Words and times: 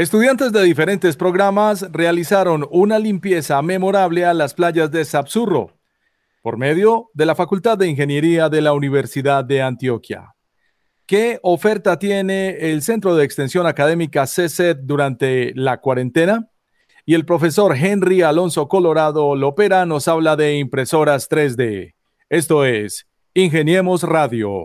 Estudiantes 0.00 0.50
de 0.50 0.62
diferentes 0.62 1.14
programas 1.14 1.82
realizaron 1.92 2.66
una 2.70 2.98
limpieza 2.98 3.60
memorable 3.60 4.24
a 4.24 4.32
las 4.32 4.54
playas 4.54 4.90
de 4.90 5.04
Sapsurro 5.04 5.76
por 6.40 6.56
medio 6.56 7.10
de 7.12 7.26
la 7.26 7.34
Facultad 7.34 7.76
de 7.76 7.86
Ingeniería 7.86 8.48
de 8.48 8.62
la 8.62 8.72
Universidad 8.72 9.44
de 9.44 9.60
Antioquia. 9.60 10.34
¿Qué 11.04 11.38
oferta 11.42 11.98
tiene 11.98 12.70
el 12.72 12.80
Centro 12.80 13.14
de 13.14 13.26
Extensión 13.26 13.66
Académica 13.66 14.24
CSET 14.24 14.78
durante 14.84 15.52
la 15.54 15.82
cuarentena? 15.82 16.48
Y 17.04 17.12
el 17.12 17.26
profesor 17.26 17.76
Henry 17.76 18.22
Alonso 18.22 18.68
Colorado 18.68 19.36
Lopera 19.36 19.84
nos 19.84 20.08
habla 20.08 20.34
de 20.34 20.56
impresoras 20.56 21.28
3D. 21.28 21.92
Esto 22.30 22.64
es 22.64 23.06
Ingeniemos 23.34 24.04
Radio. 24.04 24.64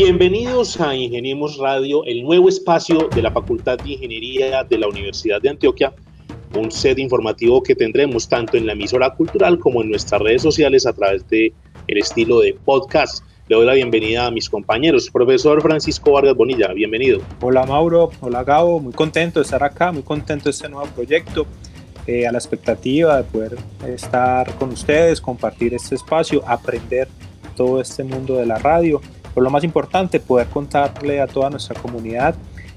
Bienvenidos 0.00 0.80
a 0.80 0.94
Ingeniemos 0.94 1.58
Radio, 1.58 2.04
el 2.04 2.22
nuevo 2.22 2.48
espacio 2.48 3.08
de 3.12 3.20
la 3.20 3.32
Facultad 3.32 3.78
de 3.78 3.94
Ingeniería 3.94 4.62
de 4.62 4.78
la 4.78 4.86
Universidad 4.86 5.42
de 5.42 5.48
Antioquia, 5.48 5.92
un 6.56 6.70
set 6.70 7.00
informativo 7.00 7.60
que 7.64 7.74
tendremos 7.74 8.28
tanto 8.28 8.56
en 8.56 8.64
la 8.68 8.74
emisora 8.74 9.10
cultural 9.10 9.58
como 9.58 9.82
en 9.82 9.90
nuestras 9.90 10.22
redes 10.22 10.42
sociales 10.42 10.86
a 10.86 10.92
través 10.92 11.28
de 11.28 11.52
el 11.88 11.98
estilo 11.98 12.38
de 12.38 12.56
podcast. 12.64 13.24
Le 13.48 13.56
doy 13.56 13.66
la 13.66 13.72
bienvenida 13.72 14.26
a 14.26 14.30
mis 14.30 14.48
compañeros. 14.48 15.10
Profesor 15.10 15.60
Francisco 15.60 16.12
Vargas 16.12 16.36
Bonilla, 16.36 16.72
bienvenido. 16.74 17.20
Hola 17.40 17.66
Mauro, 17.66 18.12
hola 18.20 18.44
Gabo, 18.44 18.78
muy 18.78 18.92
contento 18.92 19.40
de 19.40 19.44
estar 19.44 19.64
acá, 19.64 19.90
muy 19.90 20.04
contento 20.04 20.44
de 20.44 20.50
este 20.50 20.68
nuevo 20.68 20.88
proyecto. 20.94 21.44
Eh, 22.06 22.24
a 22.24 22.30
la 22.30 22.38
expectativa 22.38 23.16
de 23.16 23.24
poder 23.24 23.58
estar 23.88 24.54
con 24.54 24.70
ustedes, 24.70 25.20
compartir 25.20 25.74
este 25.74 25.96
espacio, 25.96 26.40
aprender 26.46 27.08
todo 27.56 27.80
este 27.80 28.04
mundo 28.04 28.36
de 28.36 28.46
la 28.46 28.58
radio 28.58 29.00
lo 29.42 29.50
más 29.50 29.64
importante, 29.64 30.20
poder 30.20 30.48
contarle 30.48 31.20
a 31.20 31.26
toda 31.26 31.50
nuestra 31.50 31.80
comunidad 31.80 32.34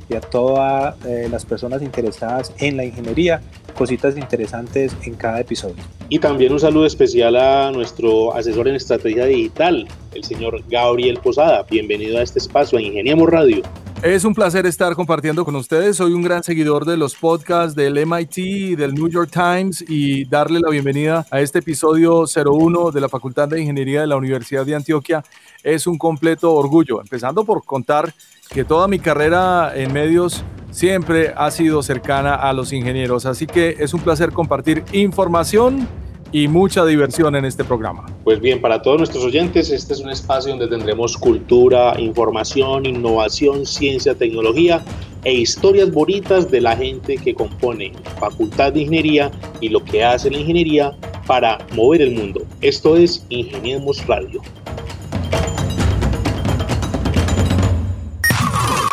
y 0.10 0.16
a 0.16 0.22
todas 0.22 0.96
eh, 1.06 1.28
las 1.32 1.46
personas 1.46 1.82
interesadas 1.82 2.54
en 2.60 2.78
la 2.78 2.84
ingeniería 2.84 3.42
cositas 3.72 4.18
interesantes 4.18 4.96
en 5.04 5.16
cada 5.16 5.40
episodio. 5.40 5.84
Y 6.10 6.20
también 6.20 6.52
un 6.52 6.60
saludo 6.60 6.86
especial 6.86 7.36
a 7.36 7.72
nuestro 7.72 8.36
asesor 8.36 8.68
en 8.68 8.76
estrategia 8.76 9.26
digital, 9.26 9.88
el 10.14 10.24
señor 10.24 10.62
Gabriel 10.70 11.20
Posada. 11.24 11.66
Bienvenido 11.70 12.20
a 12.20 12.22
este 12.22 12.40
espacio, 12.40 12.78
a 12.78 12.82
Ingeniemos 12.82 13.30
Radio. 13.30 13.64
Es 14.04 14.26
un 14.26 14.34
placer 14.34 14.66
estar 14.66 14.96
compartiendo 14.96 15.46
con 15.46 15.56
ustedes. 15.56 15.98
Soy 15.98 16.14
un 16.14 16.24
gran 16.24 16.44
seguidor 16.44 16.86
de 16.86 16.98
los 16.98 17.16
podcasts 17.16 17.76
del 17.76 18.04
MIT 18.04 18.38
y 18.40 18.76
del 18.76 18.96
New 18.96 19.08
York 19.08 19.30
Times 19.32 19.86
y 19.88 20.26
darle 20.26 20.60
la 20.60 20.72
bienvenida 20.72 21.28
a 21.30 21.40
este 21.40 21.60
episodio 21.60 22.26
01 22.26 22.90
de 22.90 23.00
la 23.00 23.10
Facultad 23.10 23.48
de 23.48 23.62
Ingeniería 23.62 24.02
de 24.02 24.08
la 24.08 24.16
Universidad 24.16 24.66
de 24.66 24.76
Antioquia 24.76 25.24
es 25.64 25.88
un 25.88 25.98
completo 25.98 26.54
orgullo. 26.54 27.02
Empezando 27.02 27.44
por 27.44 27.64
contar 27.64 28.14
que 28.50 28.64
toda 28.64 28.88
mi 28.88 29.00
carrera 29.00 29.72
en 29.76 29.94
medios 29.94 30.44
siempre 30.72 31.34
ha 31.36 31.52
sido 31.52 31.84
cercana 31.84 32.36
a 32.36 32.54
los 32.54 32.74
ingenieros. 32.74 33.26
Así 33.26 33.48
que 33.48 33.76
es 33.80 33.94
un 33.94 34.02
placer 34.02 34.32
compartir 34.32 34.84
información 34.94 35.88
y 36.32 36.48
mucha 36.48 36.86
diversión 36.86 37.36
en 37.36 37.46
este 37.46 37.64
programa. 37.64 38.06
Pues 38.24 38.40
bien, 38.40 38.62
para 38.62 38.82
todos 38.82 38.98
nuestros 38.98 39.24
oyentes, 39.24 39.70
este 39.70 39.94
es 39.94 40.00
un 40.00 40.10
espacio 40.10 40.52
donde 40.52 40.68
tendremos 40.68 41.18
cultura, 41.18 42.00
información, 42.00 42.86
innovación, 42.86 43.66
ciencia, 43.66 44.16
tecnología 44.16 44.84
e 45.24 45.34
historias 45.34 45.92
bonitas 45.92 46.50
de 46.50 46.62
la 46.62 46.76
gente 46.76 47.18
que 47.18 47.36
compone 47.36 47.92
Facultad 48.20 48.74
de 48.74 48.82
Ingeniería 48.82 49.32
y 49.60 49.70
lo 49.70 49.84
que 49.84 50.04
hace 50.04 50.32
la 50.32 50.38
ingeniería 50.38 50.96
para 51.28 51.60
mover 51.76 52.02
el 52.02 52.12
mundo. 52.12 52.42
Esto 52.62 52.96
es 52.96 53.26
Ingeniemos 53.30 54.06
Radio. 54.08 54.42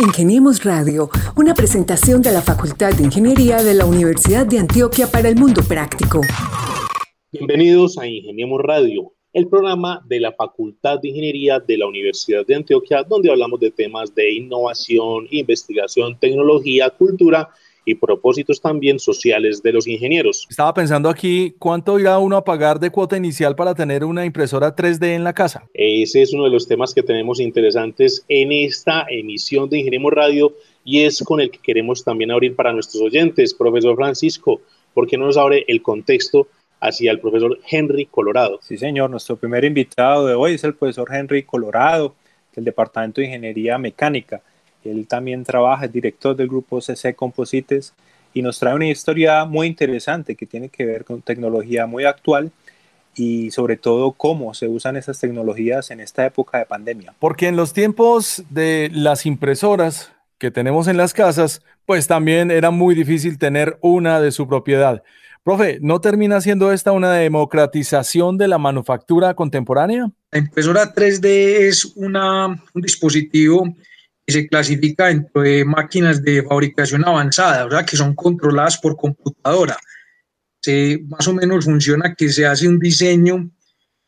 Ingeniemos 0.01 0.63
Radio, 0.63 1.11
una 1.37 1.55
presentación 1.55 2.23
de 2.23 2.31
la 2.31 2.41
Facultad 2.41 2.93
de 2.93 3.03
Ingeniería 3.03 3.65
de 3.65 3.75
la 3.75 3.85
Universidad 3.85 4.47
de 4.47 4.61
Antioquia 4.61 5.09
para 5.09 5.29
el 5.29 5.35
mundo 5.35 5.61
práctico. 5.67 6.21
Bienvenidos 7.33 7.99
a 7.99 8.07
Ingeniemos 8.07 8.61
Radio, 8.63 9.13
el 9.33 9.49
programa 9.49 10.01
de 10.07 10.21
la 10.21 10.31
Facultad 10.31 11.01
de 11.01 11.09
Ingeniería 11.09 11.59
de 11.59 11.79
la 11.79 11.89
Universidad 11.89 12.47
de 12.47 12.55
Antioquia, 12.55 13.03
donde 13.03 13.29
hablamos 13.29 13.59
de 13.59 13.73
temas 13.73 14.15
de 14.15 14.35
innovación, 14.35 15.27
investigación, 15.33 16.17
tecnología, 16.21 16.91
cultura 16.91 17.49
y 17.89 17.95
propósitos 17.95 18.61
también 18.61 18.99
sociales 18.99 19.63
de 19.63 19.73
los 19.73 19.87
ingenieros. 19.87 20.47
Estaba 20.51 20.75
pensando 20.75 21.09
aquí, 21.09 21.55
¿cuánto 21.59 21.99
irá 21.99 22.19
uno 22.19 22.37
a 22.37 22.45
pagar 22.45 22.79
de 22.79 22.91
cuota 22.91 23.17
inicial 23.17 23.57
para 23.57 23.75
tener 23.75 24.05
una 24.05 24.27
impresora 24.27 24.77
3D 24.77 25.15
en 25.15 25.25
la 25.25 25.33
casa? 25.33 25.65
Ese 25.73 26.21
es 26.21 26.35
uno 26.35 26.45
de 26.45 26.51
los 26.51 26.69
temas 26.69 26.93
que 26.93 27.03
tenemos 27.03 27.41
interesantes 27.41 28.25
en 28.29 28.53
esta 28.53 29.07
emisión 29.09 29.71
de 29.71 29.79
Ingeniemos 29.79 30.13
Radio 30.13 30.53
y 30.85 31.05
es 31.05 31.23
con 31.23 31.41
el 31.41 31.51
que 31.51 31.59
queremos 31.59 32.05
también 32.05 32.31
abrir 32.31 32.55
para 32.55 32.73
nuestros 32.73 33.03
oyentes. 33.03 33.55
Profesor 33.55 33.97
Francisco, 33.97 34.61
¿por 34.93 35.07
qué 35.07 35.17
no 35.17 35.25
nos 35.27 35.39
abre 35.39 35.65
el 35.67 35.81
contexto 35.81 36.49
hacia 36.81 37.11
el 37.11 37.21
profesor 37.21 37.59
Henry 37.71 38.05
Colorado? 38.05 38.61
Sí, 38.63 38.77
señor, 38.77 39.09
nuestro 39.09 39.37
primer 39.37 39.65
invitado 39.65 40.27
de 40.27 40.35
hoy 40.35 40.55
es 40.55 40.65
el 40.65 40.75
profesor 40.75 41.09
Henry 41.11 41.43
Colorado 41.43 42.15
del 42.55 42.65
Departamento 42.65 43.21
de 43.21 43.29
Ingeniería 43.29 43.79
Mecánica. 43.79 44.43
Él 44.85 45.07
también 45.07 45.45
trabaja, 45.45 45.87
es 45.87 45.93
director 45.93 46.37
del 46.37 46.49
grupo 46.49 46.81
CC 46.81 47.15
Composites 47.15 47.95
y 48.35 48.43
nos 48.43 48.59
trae 48.59 48.75
una 48.75 48.87
historia 48.87 49.45
muy 49.45 49.67
interesante 49.67 50.35
que 50.35 50.47
tiene 50.47 50.69
que 50.69 50.85
ver 50.85 51.05
con 51.05 51.23
tecnología 51.23 51.87
muy 51.87 52.05
actual 52.05 52.53
y 53.15 53.51
sobre 53.51 53.77
todo 53.77 54.13
cómo 54.13 54.55
se 54.55 54.69
usan 54.69 54.97
esas 54.97 55.19
tecnologías 55.19 55.91
en 55.91 56.01
esta 56.01 56.25
época 56.25 56.59
de 56.59 56.67
pandemia. 56.67 57.15
Porque 57.19 57.49
en 57.49 57.57
los 57.57 57.73
tiempos 57.73 58.45
de 58.51 58.91
las 58.93 59.27
impresoras 59.27 60.13
que 60.39 60.51
tenemos 60.51 60.87
en 60.87 60.97
las 60.97 61.15
casas, 61.15 61.63
pues 61.85 62.07
también 62.07 62.51
era 62.51 62.71
muy 62.71 62.95
difícil 62.95 63.39
tener 63.39 63.77
una 63.81 64.21
de 64.21 64.31
su 64.31 64.47
propiedad. 64.47 65.03
Profe, 65.43 65.79
¿no 65.81 66.01
termina 66.01 66.41
siendo 66.41 66.73
esta 66.73 66.93
una 66.93 67.13
democratización 67.13 68.39
de 68.39 68.49
la 68.49 68.59
manufactura 68.59 69.35
contemporánea? 69.35 70.11
La 70.31 70.39
impresora 70.39 70.95
3D 70.95 71.25
es 71.25 71.87
una, 71.97 72.47
un 72.47 72.83
dispositivo 72.83 73.65
se 74.33 74.47
clasifica 74.47 75.07
dentro 75.07 75.43
de 75.43 75.65
máquinas 75.65 76.23
de 76.23 76.43
fabricación 76.43 77.05
avanzada, 77.07 77.67
o 77.67 77.71
sea, 77.71 77.85
que 77.85 77.97
son 77.97 78.15
controladas 78.15 78.79
por 78.79 78.97
computadora. 78.97 79.79
Se, 80.61 81.01
más 81.09 81.27
o 81.29 81.35
menos 81.35 81.65
funciona 81.65 82.15
que 82.15 82.29
se 82.29 82.45
hace 82.45 82.69
un 82.69 82.79
diseño, 82.79 83.51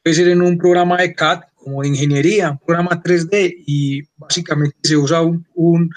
puede 0.02 0.16
ser 0.16 0.28
en 0.28 0.42
un 0.42 0.58
programa 0.58 0.98
de 0.98 1.14
CAD, 1.14 1.40
como 1.54 1.82
de 1.82 1.88
ingeniería, 1.88 2.50
un 2.50 2.58
programa 2.58 3.02
3D, 3.02 3.64
y 3.66 4.02
básicamente 4.16 4.76
se 4.82 4.96
usa 4.96 5.22
un, 5.22 5.46
un 5.54 5.90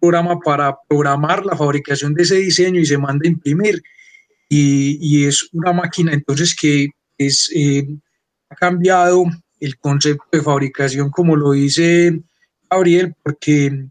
programa 0.00 0.38
para 0.40 0.76
programar 0.88 1.46
la 1.46 1.56
fabricación 1.56 2.12
de 2.14 2.24
ese 2.24 2.36
diseño 2.36 2.80
y 2.80 2.86
se 2.86 2.98
manda 2.98 3.24
a 3.24 3.30
imprimir. 3.30 3.82
Y, 4.48 4.98
y 5.00 5.26
es 5.26 5.48
una 5.52 5.72
máquina 5.72 6.12
entonces 6.12 6.54
que 6.54 6.88
es, 7.16 7.50
eh, 7.54 7.86
ha 8.50 8.54
cambiado 8.54 9.24
el 9.60 9.78
concepto 9.78 10.24
de 10.30 10.42
fabricación, 10.42 11.10
como 11.10 11.36
lo 11.36 11.52
dice 11.52 12.20
Gabriel, 12.72 13.14
porque 13.22 13.86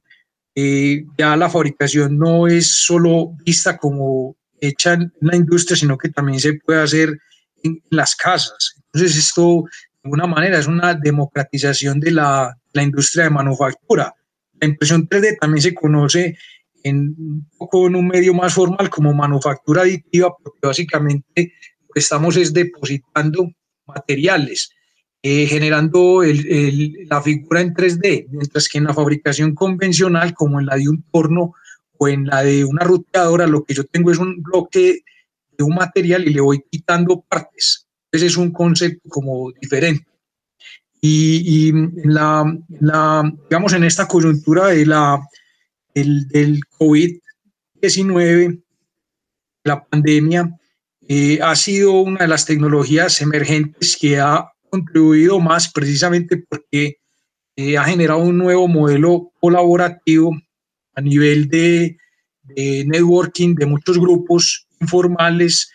eh, 0.56 1.06
ya 1.18 1.36
la 1.36 1.50
fabricación 1.50 2.18
no 2.18 2.48
es 2.48 2.86
solo 2.86 3.36
vista 3.46 3.78
como 3.78 4.36
hecha 4.60 4.94
en 4.94 5.12
la 5.22 5.36
industria, 5.36 5.78
sino 5.78 5.98
que 5.98 6.10
también 6.10 6.40
se 6.40 6.54
puede 6.54 6.82
hacer 6.82 7.18
en 7.64 7.82
las 7.90 8.16
casas. 8.16 8.76
Entonces 8.86 9.18
esto, 9.18 9.64
de 9.64 10.02
alguna 10.04 10.28
manera, 10.28 10.60
es 10.60 10.68
una 10.68 10.94
democratización 10.94 12.00
de 12.00 12.12
la, 12.12 12.56
la 12.74 12.84
industria 12.84 13.26
de 13.26 13.30
manufactura. 13.30 14.14
La 14.60 14.68
impresión 14.68 15.08
3D 15.08 15.38
también 15.40 15.62
se 15.62 15.74
conoce 15.74 16.38
en 16.84 17.16
un 17.60 17.96
en 17.96 18.08
medio 18.08 18.34
más 18.34 18.54
formal 18.54 18.90
como 18.90 19.14
manufactura 19.14 19.84
aditiva, 19.84 20.36
porque 20.44 20.60
básicamente 20.64 21.54
estamos 21.94 22.36
es 22.38 22.54
depositando 22.54 23.50
materiales 23.86 24.72
eh, 25.24 25.46
generando 25.46 26.24
la 26.24 27.22
figura 27.22 27.62
en 27.62 27.74
3D, 27.74 28.28
mientras 28.32 28.68
que 28.68 28.80
en 28.80 28.86
la 28.86 28.94
fabricación 28.94 29.54
convencional, 29.54 30.34
como 30.34 30.60
en 30.60 30.66
la 30.66 30.76
de 30.76 30.90
un 30.90 31.04
torno 31.12 31.54
o 31.98 32.08
en 32.08 32.26
la 32.26 32.42
de 32.42 32.66
una 32.66 32.84
ruteadora, 32.84 33.46
lo 33.46 33.64
que 33.64 33.76
yo 33.76 33.84
tengo 33.84 34.10
es 34.10 34.18
un 34.18 34.42
bloque 34.42 35.04
de 35.56 35.64
un 35.64 35.76
material 35.76 36.28
y 36.28 36.34
le 36.34 36.42
voy 36.42 36.64
quitando 36.70 37.22
partes. 37.22 37.88
Ese 38.12 38.26
es 38.26 38.38
un 38.38 38.52
concepto 38.52 39.08
como 39.10 39.52
diferente. 39.52 40.08
Y, 41.00 41.70
y 41.70 41.74
la, 42.04 42.44
digamos, 43.50 43.74
en 43.74 43.84
esta 43.84 44.08
coyuntura 44.08 44.68
de 44.68 44.86
la, 44.86 45.22
el, 45.94 46.28
del 46.28 46.62
COVID-19, 46.80 48.64
la 49.64 49.84
pandemia, 49.84 50.58
eh, 51.08 51.40
ha 51.42 51.56
sido 51.56 51.94
una 51.94 52.20
de 52.20 52.28
las 52.28 52.46
tecnologías 52.46 53.22
emergentes 53.22 53.98
que 54.00 54.20
ha 54.20 54.51
contribuido 54.72 55.40
más 55.40 55.72
precisamente 55.72 56.38
porque 56.50 56.98
eh, 57.56 57.78
ha 57.78 57.84
generado 57.84 58.20
un 58.20 58.38
nuevo 58.38 58.68
modelo 58.68 59.32
colaborativo 59.40 60.32
a 60.96 61.02
nivel 61.02 61.50
de, 61.50 61.98
networking 62.86 63.56
de 63.56 63.66
muchos 63.66 63.98
grupos 63.98 64.68
informales, 64.80 65.72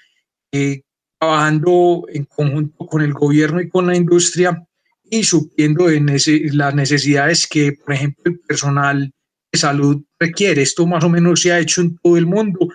eh, 0.52 0.82
trabajando 1.18 2.06
en 2.12 2.24
conjunto 2.24 2.86
con 2.86 3.02
el 3.02 3.12
gobierno 3.12 3.60
y 3.60 3.68
con 3.68 3.86
la 3.86 3.96
industria 3.96 4.66
y 5.08 5.22
supliendo 5.22 5.88
en 5.88 6.06
las 6.52 6.74
necesidades 6.74 7.46
que, 7.46 7.72
por 7.72 7.94
ejemplo, 7.94 8.24
el 8.26 8.40
personal 8.40 9.12
de 9.52 9.58
salud 9.58 10.02
requiere. 10.18 10.62
Esto 10.62 10.86
más 10.86 11.04
o 11.04 11.08
menos 11.08 11.40
se 11.40 11.52
ha 11.52 11.60
hecho 11.60 11.80
en 11.80 11.96
todo 11.98 12.16
el 12.16 12.26
mundo 12.26 12.68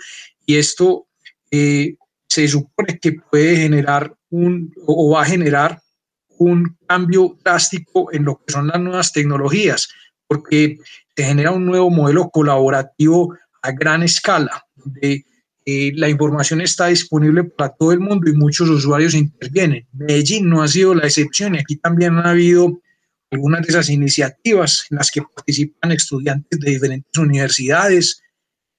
y 0.46 0.56
esto 0.56 1.08
eh, 1.52 1.96
se 2.28 2.48
supone 2.48 2.98
que 3.00 3.14
puede 3.14 3.58
generar 3.58 4.16
un 4.30 4.74
o 4.86 5.12
va 5.12 5.24
a 5.24 5.26
generar 5.26 5.82
un 6.42 6.76
cambio 6.88 7.38
drástico 7.44 8.12
en 8.12 8.26
lo 8.26 8.38
que 8.38 8.52
son 8.52 8.68
las 8.68 8.80
nuevas 8.80 9.12
tecnologías, 9.14 9.90
porque 10.28 10.80
se 11.16 11.24
genera 11.24 11.52
un 11.52 11.66
nuevo 11.66 11.92
modelo 11.92 12.30
colaborativo 12.30 13.36
a 13.62 13.72
gran 13.72 14.02
escala, 14.02 14.66
donde 14.76 15.24
eh, 15.66 15.92
la 15.96 16.10
información 16.10 16.62
está 16.62 16.88
disponible 16.88 17.44
para 17.44 17.70
todo 17.70 17.92
el 17.92 18.00
mundo 18.00 18.28
y 18.28 18.34
muchos 18.34 18.68
usuarios 18.70 19.14
intervienen. 19.14 19.86
Medellín 19.94 20.50
no 20.50 20.64
ha 20.64 20.68
sido 20.68 20.96
la 20.96 21.06
excepción 21.06 21.54
y 21.54 21.60
aquí 21.60 21.76
también 21.76 22.18
ha 22.18 22.32
habido 22.32 22.82
algunas 23.30 23.62
de 23.62 23.68
esas 23.68 23.90
iniciativas 23.90 24.88
en 24.90 24.98
las 24.98 25.12
que 25.12 25.22
participan 25.22 25.92
estudiantes 25.92 26.60
de 26.60 26.72
diferentes 26.72 27.18
universidades, 27.18 28.24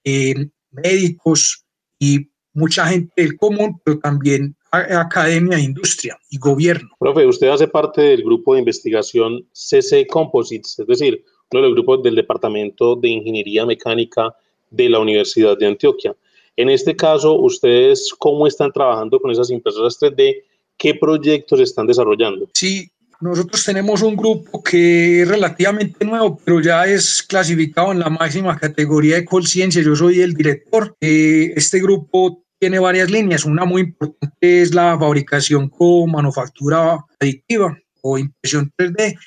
eh, 0.03 0.49
médicos 0.71 1.63
y 1.97 2.29
mucha 2.53 2.87
gente 2.87 3.13
del 3.15 3.37
común, 3.37 3.79
pero 3.85 3.99
también 3.99 4.57
academia, 4.73 5.59
industria 5.59 6.17
y 6.29 6.37
gobierno. 6.37 6.89
Profe, 6.99 7.25
usted 7.25 7.47
hace 7.47 7.67
parte 7.67 8.01
del 8.01 8.23
grupo 8.23 8.53
de 8.53 8.59
investigación 8.59 9.45
CC 9.53 10.07
Composites, 10.07 10.79
es 10.79 10.87
decir, 10.87 11.23
uno 11.51 11.61
de 11.61 11.67
los 11.67 11.75
grupos 11.75 12.03
del 12.03 12.15
Departamento 12.15 12.95
de 12.95 13.09
Ingeniería 13.09 13.65
Mecánica 13.65 14.35
de 14.71 14.89
la 14.89 14.99
Universidad 14.99 15.57
de 15.57 15.67
Antioquia. 15.67 16.15
En 16.55 16.69
este 16.69 16.95
caso, 16.95 17.35
¿ustedes 17.35 18.13
cómo 18.17 18.47
están 18.47 18.71
trabajando 18.71 19.19
con 19.19 19.31
esas 19.31 19.49
impresoras 19.51 19.99
3D? 19.99 20.43
¿Qué 20.77 20.95
proyectos 20.95 21.59
están 21.59 21.87
desarrollando? 21.87 22.49
Sí, 22.53 22.89
nosotros 23.21 23.63
tenemos 23.63 24.01
un 24.01 24.15
grupo 24.15 24.61
que 24.61 25.21
es 25.21 25.27
relativamente 25.27 26.03
nuevo, 26.03 26.39
pero 26.43 26.59
ya 26.59 26.85
es 26.85 27.23
clasificado 27.23 27.91
en 27.91 27.99
la 27.99 28.09
máxima 28.09 28.57
categoría 28.57 29.15
de 29.15 29.25
Colciencia. 29.25 29.81
Yo 29.81 29.95
soy 29.95 30.19
el 30.19 30.33
director. 30.33 30.95
este 30.99 31.79
grupo 31.79 32.42
tiene 32.63 32.79
varias 32.79 33.11
líneas. 33.11 33.43
Una 33.43 33.65
muy 33.65 33.81
importante 33.81 34.61
es 34.61 34.73
la 34.73 34.97
fabricación 34.97 35.67
con 35.67 36.09
manufactura 36.09 36.97
aditiva 37.19 37.77
o 38.01 38.17
impresión 38.17 38.71
3D. 38.77 39.17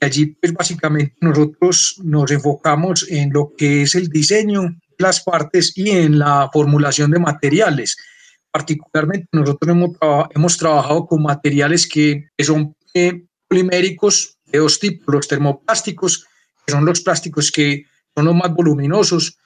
Y 0.00 0.04
allí, 0.06 0.26
pues 0.40 0.54
básicamente 0.54 1.14
nosotros 1.20 2.00
nos 2.02 2.30
enfocamos 2.30 3.06
en 3.10 3.34
lo 3.34 3.52
que 3.54 3.82
es 3.82 3.96
el 3.96 4.08
diseño 4.08 4.74
las 4.96 5.22
partes 5.22 5.76
y 5.76 5.90
en 5.90 6.18
la 6.18 6.48
formulación 6.50 7.10
de 7.10 7.18
materiales. 7.18 7.98
Particularmente 8.50 9.28
nosotros 9.30 9.70
hemos, 9.70 9.90
hemos 10.34 10.56
trabajado 10.56 11.04
con 11.04 11.22
materiales 11.22 11.86
que, 11.86 12.30
son 12.38 12.74
poliméricos 13.46 14.38
de 14.46 14.60
dos 14.60 14.80
tipos, 14.80 15.14
los 15.14 15.28
termoplásticos, 15.28 16.24
que 16.66 16.72
son 16.72 16.86
los 16.86 17.02
plásticos 17.02 17.52
que 17.52 17.84
son 18.14 18.24
los 18.24 18.34
más 18.34 18.54
voluminosos, 18.54 19.36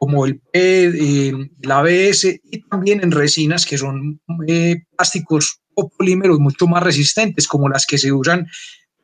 como 0.00 0.24
el 0.24 0.40
PED, 0.40 0.94
el 0.94 1.70
ABS, 1.70 2.24
y 2.42 2.62
también 2.70 3.02
en 3.02 3.10
resinas, 3.10 3.66
que 3.66 3.76
son 3.76 4.18
eh, 4.46 4.76
plásticos 4.96 5.60
o 5.74 5.90
polímeros 5.90 6.40
mucho 6.40 6.66
más 6.66 6.82
resistentes, 6.82 7.46
como 7.46 7.68
las 7.68 7.84
que 7.84 7.98
se 7.98 8.10
usan, 8.10 8.46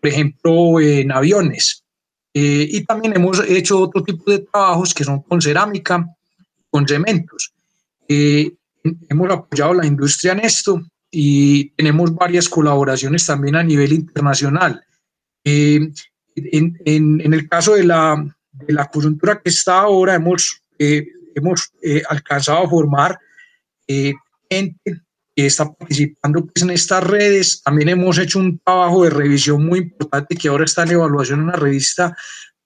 por 0.00 0.10
ejemplo, 0.10 0.81
en 0.81 1.12
aviones. 1.12 1.84
Eh, 2.32 2.66
y 2.70 2.84
también 2.87 3.14
hemos 3.14 3.44
hecho 3.46 3.78
otro 3.78 4.02
tipo 4.02 4.31
de 4.31 4.38
trabajos 4.38 4.94
que 4.94 5.04
son 5.04 5.20
con 5.20 5.43
cerámica, 5.43 6.02
con 6.70 6.88
cementos. 6.88 7.52
Eh, 8.08 8.54
hemos 9.10 9.31
apoyado 9.31 9.72
a 9.72 9.76
la 9.76 9.87
industria 9.87 10.32
en 10.32 10.40
esto 10.40 10.81
y 11.10 11.72
tenemos 11.76 12.14
varias 12.14 12.49
colaboraciones 12.49 13.26
también 13.26 13.56
a 13.56 13.62
nivel 13.62 13.92
internacional. 13.92 14.82
Eh, 15.44 15.92
en, 16.37 16.78
en, 16.87 17.34
el 17.34 17.46
caso 17.50 17.75
de 17.75 17.84
la, 17.84 18.16
de 18.50 18.72
la 18.72 18.87
coyuntura 18.87 19.42
que 19.42 19.50
está 19.50 19.81
ahora, 19.81 20.14
hemos, 20.14 20.62
hemos 20.78 21.73
alcanzado 22.08 22.64
a 22.64 22.69
formar 22.69 23.19
gente 23.87 25.02
que 25.37 25.46
está 25.46 25.70
participando 25.73 26.46
pues, 26.46 26.62
en 26.62 26.70
estas 26.70 27.05
redes. 27.05 27.62
También 27.62 27.90
hemos 27.90 28.19
hecho 28.19 28.38
un 28.38 28.58
trabajo 28.58 29.05
de 29.05 29.11
revisión 29.11 29.67
muy 29.67 29.81
importante 29.81 30.34
que 30.34 30.49
ahora 30.49 30.64
está 30.64 30.84
en 30.84 30.93
evaluación 30.93 31.40
en 31.40 31.44
una 31.46 31.56
revista 31.56 32.17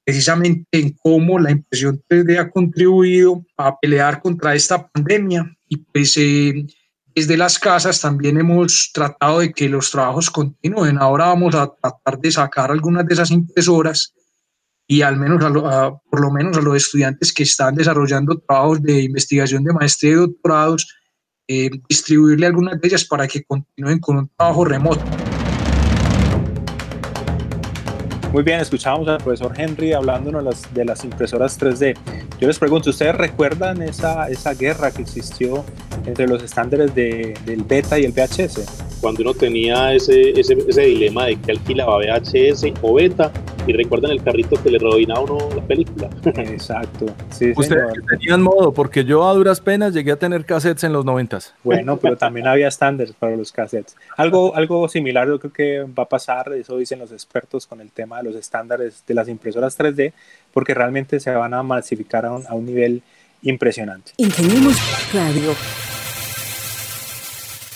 precisamente 0.05 0.67
en 0.73 0.97
cómo 1.01 1.39
la 1.39 1.51
impresión 1.51 2.03
3D 2.09 2.39
ha 2.39 2.51
contribuido 2.51 3.45
a 3.57 3.79
pelear 3.79 4.21
contra 4.21 4.55
esta 4.55 4.89
pandemia 4.89 5.57
y 5.69 5.77
pues 5.77 6.17
eh, 6.17 6.67
desde 7.15 7.37
las 7.37 7.59
casas 7.59 8.01
también 8.01 8.39
hemos 8.39 8.91
tratado 8.93 9.41
de 9.41 9.53
que 9.53 9.69
los 9.69 9.91
trabajos 9.91 10.31
continúen. 10.31 10.99
Ahora 10.99 11.27
vamos 11.27 11.55
a 11.55 11.73
tratar 11.81 12.19
de 12.19 12.31
sacar 12.31 12.71
algunas 12.71 13.07
de 13.07 13.15
esas 13.15 13.31
impresoras 13.31 14.12
y 14.91 15.03
al 15.03 15.17
menos 15.17 15.41
por 16.11 16.21
lo 16.21 16.33
menos 16.33 16.59
a 16.59 16.61
los 16.61 16.75
estudiantes 16.75 17.33
que 17.33 17.45
están 17.45 17.77
desarrollando 17.77 18.37
trabajos 18.41 18.83
de 18.83 19.03
investigación 19.03 19.63
de 19.63 19.73
maestría 19.73 20.11
y 20.11 20.17
doctorados 20.17 20.99
eh, 21.47 21.71
distribuirle 21.89 22.49
algunas 22.49 22.81
de 22.81 22.89
ellas 22.89 23.05
para 23.05 23.29
que 23.29 23.45
continúen 23.45 24.01
con 24.01 24.17
un 24.17 24.29
trabajo 24.37 24.65
remoto. 24.65 25.01
Muy 28.33 28.43
bien, 28.43 28.59
escuchamos 28.59 29.07
al 29.07 29.19
profesor 29.19 29.53
Henry 29.57 29.93
hablándonos 29.93 30.75
de 30.75 30.85
las 30.85 31.05
impresoras 31.05 31.57
3D. 31.61 31.97
Yo 32.41 32.49
les 32.49 32.59
pregunto, 32.59 32.91
¿ustedes 32.91 33.15
recuerdan 33.15 33.83
esa, 33.83 34.29
esa 34.29 34.55
guerra 34.55 34.91
que 34.91 35.03
existió 35.03 35.65
entre 36.05 36.27
los 36.27 36.43
estándares 36.43 36.93
de, 36.97 37.39
del 37.47 37.63
beta 37.63 37.97
y 37.97 38.07
el 38.07 38.13
VHS? 38.13 38.99
Cuando 39.01 39.23
uno 39.23 39.35
tenía 39.35 39.95
ese, 39.95 40.31
ese, 40.31 40.59
ese 40.67 40.83
dilema 40.83 41.27
de 41.27 41.37
que 41.37 41.53
alquilaba 41.53 41.99
VHS 41.99 42.73
o 42.83 42.95
beta, 42.95 43.33
y 43.67 43.73
recuerdan 43.73 44.11
el 44.11 44.23
carrito 44.23 44.61
que 44.62 44.71
le 44.71 44.79
rebobinaba 44.79 45.21
uno 45.21 45.39
la 45.55 45.62
película. 45.62 46.09
Exacto. 46.25 47.07
Sí, 47.31 47.53
Ustedes 47.57 47.93
tenían 48.09 48.43
modo, 48.43 48.73
porque 48.73 49.05
yo 49.05 49.29
a 49.29 49.35
duras 49.35 49.61
penas 49.61 49.95
llegué 49.95 50.12
a 50.12 50.17
tener 50.17 50.45
cassettes 50.45 50.85
en 50.85 50.93
los 50.93 51.05
noventas. 51.05 51.55
Bueno, 51.62 51.97
pero 51.97 52.17
también 52.17 52.47
había 52.47 52.69
estándares 52.69 53.14
para 53.14 53.37
los 53.37 53.52
cassettes. 53.52 53.97
Algo, 54.17 54.55
algo 54.55 54.88
similar 54.88 55.29
yo 55.29 55.38
creo 55.38 55.52
que 55.52 55.81
va 55.99 56.05
a 56.05 56.09
pasar, 56.09 56.52
eso 56.52 56.76
dicen 56.76 56.99
los 56.99 57.12
expertos 57.12 57.67
con 57.67 57.81
el 57.81 57.90
tema 57.90 58.19
de 58.19 58.25
los 58.25 58.37
estándares 58.37 59.05
de 59.07 59.14
las 59.14 59.29
impresoras 59.29 59.79
3D, 59.79 60.12
porque 60.52 60.75
realmente 60.75 61.21
se 61.21 61.31
van 61.31 61.55
a 61.55 61.62
masificar 61.62 62.26
a 62.26 62.33
un, 62.33 62.47
a 62.47 62.55
un 62.55 62.67
nivel 62.67 63.02
impresionante. 63.43 64.12
Ingeniemos 64.17 64.76
Radio 65.12 65.55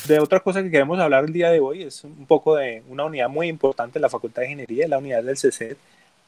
de 0.07 0.19
otra 0.19 0.41
cosa 0.41 0.63
que 0.63 0.71
queremos 0.71 0.99
hablar 0.99 1.25
el 1.25 1.33
día 1.33 1.51
de 1.51 1.61
hoy 1.61 1.83
es 1.83 2.05
un 2.05 2.27
poco 2.27 2.57
de 2.57 2.83
una 2.89 3.05
unidad 3.05 3.29
muy 3.29 3.49
importante 3.49 3.99
en 3.99 4.03
la 4.03 4.11
Facultad 4.11 4.43
de 4.43 4.49
Ingeniería, 4.49 4.89
la 4.89 4.99
unidad 4.99 5.23
del 5.23 5.37
CCET. 5.37 5.79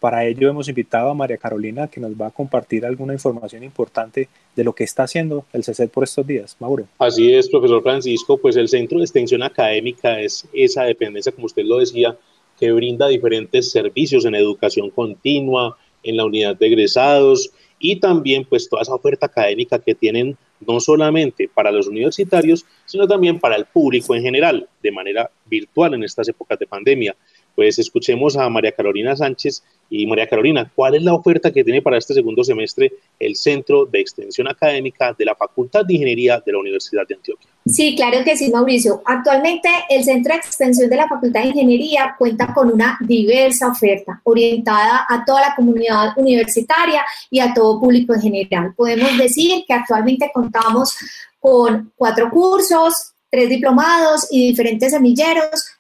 Para 0.01 0.25
ello 0.25 0.49
hemos 0.49 0.69
invitado 0.69 1.11
a 1.11 1.15
María 1.15 1.39
Carolina 1.39 1.89
que 1.89 2.01
nos 2.01 2.13
va 2.13 2.29
a 2.29 2.31
compartir 2.31 2.85
alguna 2.85 3.15
información 3.15 3.65
importante 3.65 4.29
de 4.55 4.65
lo 4.65 4.75
que 4.75 4.85
está 4.85 5.05
haciendo 5.05 5.45
el 5.53 5.63
CCET 5.63 5.91
por 5.91 6.05
estos 6.05 6.27
días. 6.27 6.57
Mauro. 6.59 6.87
Así 6.99 7.33
es, 7.33 7.49
profesor 7.49 7.83
Francisco. 7.83 8.37
Pues 8.39 8.57
el 8.57 8.69
Centro 8.69 8.99
de 8.99 9.05
Extensión 9.05 9.43
Académica 9.43 10.21
es 10.21 10.47
esa 10.53 10.85
dependencia, 10.85 11.33
como 11.33 11.47
usted 11.47 11.65
lo 11.65 11.79
decía, 11.79 12.17
que 12.59 12.73
brinda 12.73 13.09
diferentes 13.09 13.71
servicios 13.71 14.25
en 14.25 14.35
educación 14.35 14.91
continua, 14.91 15.77
en 16.03 16.17
la 16.17 16.25
unidad 16.25 16.57
de 16.57 16.67
egresados 16.67 17.51
y 17.79 17.97
también 17.97 18.45
pues 18.45 18.69
toda 18.69 18.83
esa 18.83 18.95
oferta 18.95 19.27
académica 19.27 19.79
que 19.79 19.95
tienen 19.95 20.37
no 20.61 20.81
solamente 20.81 21.49
para 21.53 21.71
los 21.71 21.87
universitarios, 21.87 22.65
sino 22.85 23.07
también 23.07 23.39
para 23.39 23.57
el 23.57 23.67
público 23.67 24.15
en 24.15 24.23
general, 24.23 24.69
de 24.83 24.93
manera 24.93 25.31
virtual 25.45 25.95
en 25.95 26.05
estas 26.05 26.29
épocas 26.29 26.59
de 26.59 26.67
pandemia. 26.67 27.17
Pues 27.57 27.79
escuchemos 27.79 28.37
a 28.37 28.49
María 28.51 28.71
Carolina 28.71 29.17
Sánchez 29.17 29.65
y 29.89 30.07
María 30.07 30.27
Carolina, 30.27 30.71
¿cuál 30.75 30.95
es 30.95 31.03
la 31.03 31.15
oferta 31.15 31.51
que 31.51 31.65
tiene 31.65 31.81
para 31.81 31.97
este 31.97 32.13
segundo 32.13 32.45
semestre 32.45 32.93
el 33.19 33.35
Centro 33.35 33.87
de 33.87 34.01
Extensión 34.01 34.47
Académica 34.47 35.15
de 35.19 35.25
la 35.25 35.35
Facultad 35.35 35.85
de 35.87 35.95
Ingeniería 35.95 36.43
de 36.45 36.53
la 36.53 36.59
Universidad 36.59 37.07
de 37.09 37.15
Antioquia? 37.15 37.49
Sí, 37.65 37.97
claro 37.97 38.23
que 38.25 38.37
sí, 38.37 38.51
Mauricio. 38.51 39.01
Actualmente 39.07 39.71
el 39.89 40.05
Centro 40.05 40.35
de 40.35 40.41
Extensión 40.41 40.91
de 40.91 40.97
la 40.97 41.09
Facultad 41.09 41.43
de 41.43 41.49
Ingeniería 41.49 42.15
cuenta 42.19 42.53
con 42.53 42.71
una 42.71 42.99
diversa 43.01 43.69
oferta 43.69 44.21
orientada 44.25 45.07
a 45.09 45.25
toda 45.25 45.41
la 45.41 45.55
comunidad 45.57 46.11
universitaria 46.17 47.05
y 47.31 47.41
a 47.41 47.55
todo 47.55 47.81
público 47.81 48.15
en 48.15 48.21
general. 48.21 48.75
Podemos 48.77 49.17
decir 49.17 49.65
que 49.67 49.73
actualmente 49.73 50.31
contamos 50.35 50.95
con 51.41 51.91
cuatro 51.97 52.29
cursos, 52.29 53.13
tres 53.31 53.49
diplomados 53.49 54.27
y 54.31 54.49
diferentes 54.49 54.93
semilleros 54.93 55.76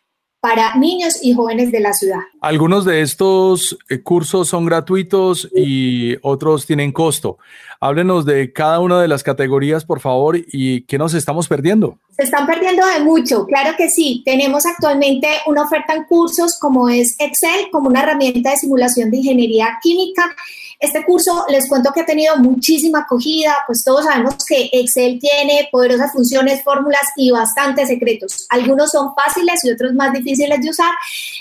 para 0.46 0.76
niños 0.76 1.18
y 1.22 1.34
jóvenes 1.34 1.72
de 1.72 1.80
la 1.80 1.92
ciudad. 1.92 2.20
Algunos 2.40 2.84
de 2.84 3.02
estos 3.02 3.76
eh, 3.88 4.00
cursos 4.00 4.46
son 4.46 4.64
gratuitos 4.64 5.50
y 5.52 6.14
otros 6.22 6.66
tienen 6.66 6.92
costo. 6.92 7.38
Háblenos 7.80 8.24
de 8.24 8.52
cada 8.52 8.78
una 8.78 9.02
de 9.02 9.08
las 9.08 9.24
categorías, 9.24 9.84
por 9.84 9.98
favor, 9.98 10.38
y 10.38 10.82
qué 10.82 10.98
nos 10.98 11.14
estamos 11.14 11.48
perdiendo. 11.48 11.98
Se 12.16 12.22
están 12.22 12.46
perdiendo 12.46 12.86
de 12.86 13.00
mucho, 13.00 13.44
claro 13.44 13.76
que 13.76 13.90
sí. 13.90 14.22
Tenemos 14.24 14.64
actualmente 14.66 15.26
una 15.48 15.64
oferta 15.64 15.94
en 15.94 16.04
cursos 16.04 16.56
como 16.60 16.88
es 16.88 17.16
Excel, 17.18 17.68
como 17.72 17.88
una 17.88 18.04
herramienta 18.04 18.50
de 18.50 18.56
simulación 18.56 19.10
de 19.10 19.16
ingeniería 19.16 19.80
química. 19.82 20.32
Este 20.78 21.04
curso 21.04 21.46
les 21.48 21.68
cuento 21.68 21.90
que 21.92 22.00
ha 22.00 22.06
tenido 22.06 22.36
muchísima 22.36 23.00
acogida, 23.00 23.56
pues 23.66 23.82
todos 23.82 24.04
sabemos 24.04 24.36
que 24.46 24.68
Excel 24.72 25.18
tiene 25.18 25.68
poderosas 25.72 26.12
funciones, 26.12 26.62
fórmulas 26.62 27.02
y 27.16 27.30
bastantes 27.30 27.88
secretos. 27.88 28.46
Algunos 28.50 28.90
son 28.90 29.14
fáciles 29.14 29.64
y 29.64 29.70
otros 29.70 29.94
más 29.94 30.12
difíciles 30.12 30.60
de 30.60 30.70
usar. 30.70 30.92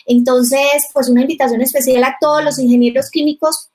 Entonces, 0.06 0.88
pues 0.94 1.10
una 1.10 1.22
invitación 1.22 1.62
especial 1.62 2.04
a 2.04 2.18
todos 2.20 2.44
los 2.44 2.60
ingenieros 2.60 3.10
químicos 3.10 3.70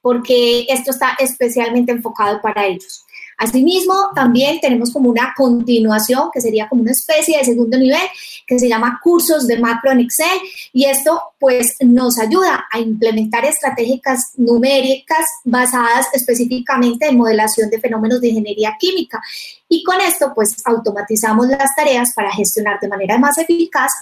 porque 0.00 0.66
esto 0.68 0.90
está 0.90 1.16
especialmente 1.18 1.92
enfocado 1.92 2.40
para 2.40 2.66
ellos. 2.66 3.04
Asimismo, 3.38 3.94
también 4.16 4.60
tenemos 4.60 4.92
como 4.92 5.08
una 5.08 5.32
continuación, 5.36 6.28
que 6.32 6.40
sería 6.40 6.68
como 6.68 6.82
una 6.82 6.90
especie 6.90 7.38
de 7.38 7.44
segundo 7.44 7.78
nivel, 7.78 8.02
que 8.44 8.58
se 8.58 8.68
llama 8.68 9.00
cursos 9.02 9.46
de 9.46 9.58
macro 9.58 9.92
en 9.92 10.00
Excel, 10.00 10.38
y 10.72 10.84
esto 10.86 11.22
pues 11.38 11.76
nos 11.80 12.18
ayuda 12.18 12.66
a 12.70 12.80
implementar 12.80 13.44
estrategias 13.44 14.32
numéricas 14.36 15.24
basadas 15.44 16.08
específicamente 16.12 17.06
en 17.06 17.16
modelación 17.16 17.70
de 17.70 17.78
fenómenos 17.78 18.20
de 18.20 18.28
ingeniería 18.28 18.76
química. 18.78 19.22
Y 19.68 19.84
con 19.84 20.00
esto 20.00 20.32
pues 20.34 20.56
automatizamos 20.64 21.46
las 21.46 21.74
tareas 21.76 22.12
para 22.14 22.32
gestionar 22.32 22.80
de 22.80 22.88
manera 22.88 23.18
más 23.18 23.38
eficaz 23.38 23.92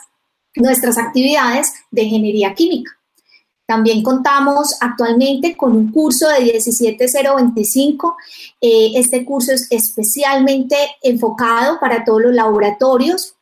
nuestras 0.54 0.96
actividades 0.96 1.74
de 1.90 2.02
ingeniería 2.04 2.54
química. 2.54 2.92
También 3.66 4.02
contamos 4.04 4.76
actualmente 4.80 5.56
con 5.56 5.72
un 5.72 5.90
curso 5.90 6.28
de 6.28 6.60
17025. 6.60 8.16
Eh, 8.60 8.92
este 8.94 9.24
curso 9.24 9.52
es 9.52 9.66
especialmente 9.70 10.76
enfocado 11.02 11.80
para 11.80 12.04
todos 12.04 12.22
los 12.22 12.34
laboratorios. 12.34 13.34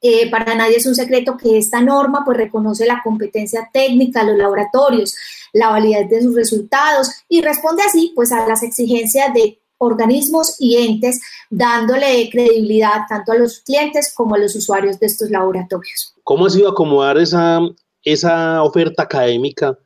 Eh, 0.00 0.28
para 0.30 0.54
nadie 0.54 0.76
es 0.76 0.86
un 0.86 0.94
secreto 0.94 1.36
que 1.36 1.56
esta 1.56 1.80
norma 1.80 2.24
pues 2.24 2.36
reconoce 2.36 2.84
la 2.84 3.00
competencia 3.02 3.70
técnica 3.72 4.20
de 4.20 4.32
los 4.32 4.38
laboratorios, 4.38 5.16
la 5.52 5.70
validez 5.70 6.10
de 6.10 6.22
sus 6.22 6.34
resultados 6.34 7.10
y 7.28 7.40
responde 7.40 7.82
así 7.82 8.12
pues 8.14 8.30
a 8.32 8.46
las 8.46 8.62
exigencias 8.62 9.32
de 9.32 9.60
organismos 9.78 10.56
y 10.58 10.76
entes, 10.76 11.20
dándole 11.48 12.28
credibilidad 12.30 13.02
tanto 13.08 13.32
a 13.32 13.36
los 13.36 13.60
clientes 13.60 14.12
como 14.14 14.34
a 14.34 14.38
los 14.38 14.54
usuarios 14.56 14.98
de 14.98 15.06
estos 15.06 15.30
laboratorios. 15.30 16.14
¿Cómo 16.22 16.46
ha 16.46 16.50
sido 16.50 16.70
acomodar 16.70 17.18
esa 17.18 17.60
esa 18.04 18.62
oferta 18.62 19.04
académica 19.04 19.78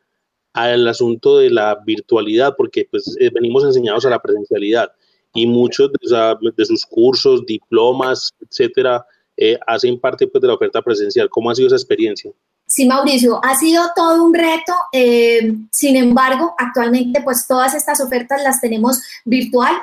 al 0.53 0.89
asunto 0.89 1.39
de 1.39 1.51
la 1.51 1.79
virtualidad, 1.85 2.55
porque 2.57 2.87
pues 2.91 3.17
eh, 3.21 3.31
venimos 3.33 3.65
enseñados 3.65 4.05
a 4.07 4.11
la 4.11 4.21
presencialidad 4.21 4.91
y 5.35 5.47
muchos 5.47 5.91
de, 5.93 6.65
sus 6.65 6.85
cursos, 6.85 7.47
diplomas, 7.47 8.33
etcétera, 8.41 9.05
eh, 9.37 9.59
hacen 9.67 10.01
parte 10.01 10.27
pues, 10.27 10.43
de 10.43 10.49
la 10.49 10.55
oferta 10.55 10.83
presencial. 10.83 11.29
¿Cómo 11.31 11.51
ha 11.51 11.55
sido 11.55 11.69
esa 11.69 11.77
experiencia? 11.77 12.33
Sí, 12.67 12.87
Mauricio, 12.87 13.41
ha 13.43 13.55
sido 13.55 13.83
todo 13.95 14.25
un 14.25 14.35
reto. 14.35 14.75
Eh, 14.93 15.55
sin 15.71 15.97
embargo, 15.97 16.55
actualmente 16.59 17.23
pues 17.23 17.47
todas 17.47 17.75
estas 17.75 18.01
ofertas 18.01 18.43
las 18.43 18.61
tenemos 18.61 19.01
virtual. 19.25 19.75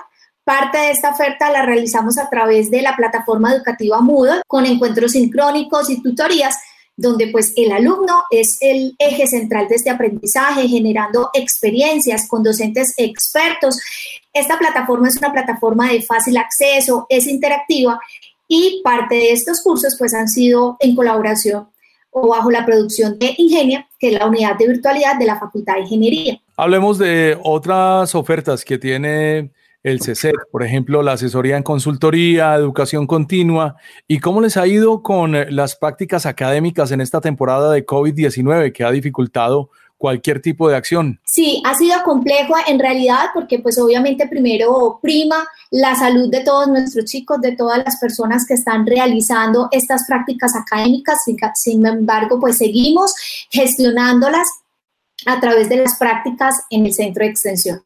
Parte 0.44 0.78
de 0.78 0.92
esta 0.92 1.10
oferta 1.10 1.52
la 1.52 1.66
realizamos 1.66 2.20
a 2.20 2.30
través 2.30 2.70
de 2.70 2.84
la 2.84 2.96
plataforma 2.96 3.54
educativa 3.54 4.02
Moodle 4.02 4.42
con 4.46 4.66
encuentros 4.66 5.14
sincrónicos 5.14 5.90
y 5.90 6.04
tutorías 6.04 6.56
donde 6.98 7.28
pues 7.28 7.54
el 7.58 7.72
alumno 7.72 8.24
es 8.30 8.58
el 8.62 8.96
eje 9.00 9.28
central 9.28 9.68
de 9.68 9.76
este 9.76 9.90
aprendizaje, 9.90 10.68
generando 10.68 11.30
experiencias 11.34 12.28
con 12.28 12.44
docentes 12.44 12.94
expertos. 12.98 13.80
Esta 14.34 14.58
plataforma 14.58 15.08
es 15.08 15.18
una 15.18 15.32
plataforma 15.32 15.92
de 15.92 16.02
fácil 16.02 16.38
acceso, 16.38 17.06
es 17.10 17.28
interactiva 17.28 18.00
y 18.48 18.82
parte 18.84 19.16
de 19.16 19.32
estos 19.32 19.62
cursos 19.62 19.96
pues 19.98 20.14
han 20.14 20.28
sido 20.28 20.78
en 20.80 20.96
colaboración 20.96 21.68
o 22.12 22.30
bajo 22.30 22.50
la 22.50 22.66
producción 22.66 23.20
de 23.20 23.34
Ingenia, 23.38 23.90
que 24.00 24.08
es 24.08 24.14
la 24.14 24.26
unidad 24.26 24.58
de 24.58 24.68
virtualidad 24.68 25.20
de 25.20 25.26
la 25.26 25.38
Facultad 25.38 25.74
de 25.76 25.82
Ingeniería. 25.82 26.42
Hablemos 26.56 26.98
de 26.98 27.38
otras 27.44 28.16
ofertas 28.16 28.64
que 28.64 28.78
tiene 28.78 29.52
el 29.86 30.02
CECET, 30.02 30.34
por 30.52 30.64
ejemplo, 30.64 31.04
la 31.04 31.12
asesoría 31.12 31.58
en 31.58 31.62
consultoría, 31.64 32.56
educación 32.56 33.06
continua, 33.06 33.76
y 34.08 34.20
cómo 34.20 34.42
les 34.42 34.58
ha 34.58 34.66
ido 34.66 35.04
con 35.04 35.36
eh, 35.36 35.52
las 35.52 35.76
prácticas 35.76 36.26
académicas 36.26 36.92
en 36.92 37.02
esta 37.02 37.22
temporada 37.22 37.72
de 37.72 37.86
COVID-19 37.86 38.74
que 38.74 38.84
ha 38.84 38.90
dificultado 38.90 39.70
cualquier 39.96 40.42
tipo 40.42 40.68
de 40.68 40.76
acción. 40.76 41.20
Sí, 41.24 41.62
ha 41.68 41.76
sido 41.76 42.02
complejo 42.04 42.56
en 42.68 42.80
realidad 42.80 43.28
porque 43.32 43.60
pues 43.60 43.78
obviamente 43.78 44.28
primero 44.28 44.98
prima 45.04 45.48
la 45.70 45.96
salud 45.96 46.32
de 46.32 46.44
todos 46.44 46.68
nuestros 46.68 47.06
chicos, 47.06 47.40
de 47.42 47.56
todas 47.56 47.84
las 47.86 47.98
personas 47.98 48.46
que 48.48 48.56
están 48.56 48.88
realizando 48.88 49.70
estas 49.72 50.06
prácticas 50.08 50.56
académicas, 50.56 51.20
sin 51.54 51.86
embargo 51.86 52.40
pues 52.40 52.58
seguimos 52.58 53.14
gestionándolas 53.52 54.48
a 55.28 55.40
través 55.40 55.70
de 55.70 55.78
las 55.78 55.96
prácticas 55.96 56.56
en 56.72 56.88
el 56.88 56.94
centro 56.94 57.24
de 57.24 57.30
extensión. 57.30 57.84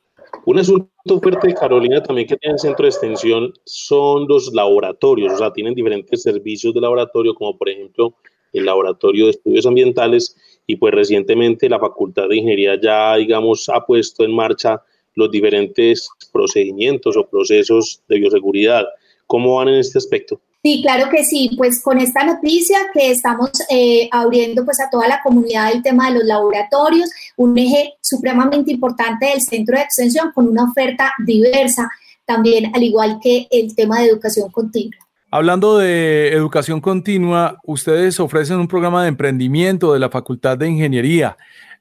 Un 0.49 0.57
asunto 0.57 1.19
fuerte 1.21 1.49
de 1.49 1.53
Carolina 1.53 2.01
también 2.01 2.27
que 2.27 2.35
tiene 2.35 2.53
el 2.53 2.59
centro 2.59 2.83
de 2.85 2.89
extensión 2.89 3.53
son 3.65 4.27
los 4.27 4.51
laboratorios, 4.51 5.33
o 5.33 5.37
sea, 5.37 5.53
tienen 5.53 5.75
diferentes 5.75 6.23
servicios 6.23 6.73
de 6.73 6.81
laboratorio, 6.81 7.35
como 7.35 7.55
por 7.55 7.69
ejemplo 7.69 8.15
el 8.51 8.65
laboratorio 8.65 9.25
de 9.25 9.31
estudios 9.33 9.67
ambientales 9.67 10.35
y 10.65 10.77
pues 10.77 10.91
recientemente 10.91 11.69
la 11.69 11.77
Facultad 11.77 12.29
de 12.29 12.37
Ingeniería 12.37 12.81
ya, 12.81 13.15
digamos, 13.17 13.69
ha 13.69 13.85
puesto 13.85 14.23
en 14.23 14.33
marcha 14.33 14.81
los 15.13 15.29
diferentes 15.29 16.09
procedimientos 16.33 17.15
o 17.15 17.29
procesos 17.29 18.01
de 18.07 18.17
bioseguridad. 18.17 18.85
¿Cómo 19.27 19.57
van 19.57 19.67
en 19.67 19.75
este 19.75 19.99
aspecto? 19.99 20.41
Sí, 20.61 20.81
claro 20.81 21.09
que 21.09 21.23
sí. 21.23 21.51
Pues 21.57 21.81
con 21.81 21.99
esta 21.99 22.23
noticia 22.25 22.77
que 22.93 23.11
estamos 23.11 23.51
eh, 23.69 24.09
abriendo 24.11 24.65
pues 24.65 24.79
a 24.81 24.89
toda 24.89 25.07
la 25.07 25.21
comunidad 25.21 25.71
el 25.71 25.81
tema 25.81 26.09
de 26.09 26.19
los 26.19 26.25
laboratorios, 26.25 27.09
un 27.37 27.57
eje 27.57 27.93
supremamente 28.01 28.71
importante 28.71 29.27
del 29.27 29.41
centro 29.41 29.77
de 29.77 29.83
extensión 29.83 30.31
con 30.33 30.47
una 30.47 30.65
oferta 30.65 31.13
diversa, 31.25 31.89
también 32.25 32.75
al 32.75 32.83
igual 32.83 33.19
que 33.23 33.47
el 33.51 33.73
tema 33.73 33.99
de 33.99 34.07
educación 34.07 34.51
continua. 34.51 34.99
Hablando 35.31 35.77
de 35.77 36.33
educación 36.33 36.81
continua, 36.81 37.59
ustedes 37.63 38.19
ofrecen 38.19 38.57
un 38.57 38.67
programa 38.67 39.03
de 39.03 39.09
emprendimiento 39.09 39.93
de 39.93 39.99
la 39.99 40.09
Facultad 40.09 40.57
de 40.57 40.67
Ingeniería. 40.67 41.37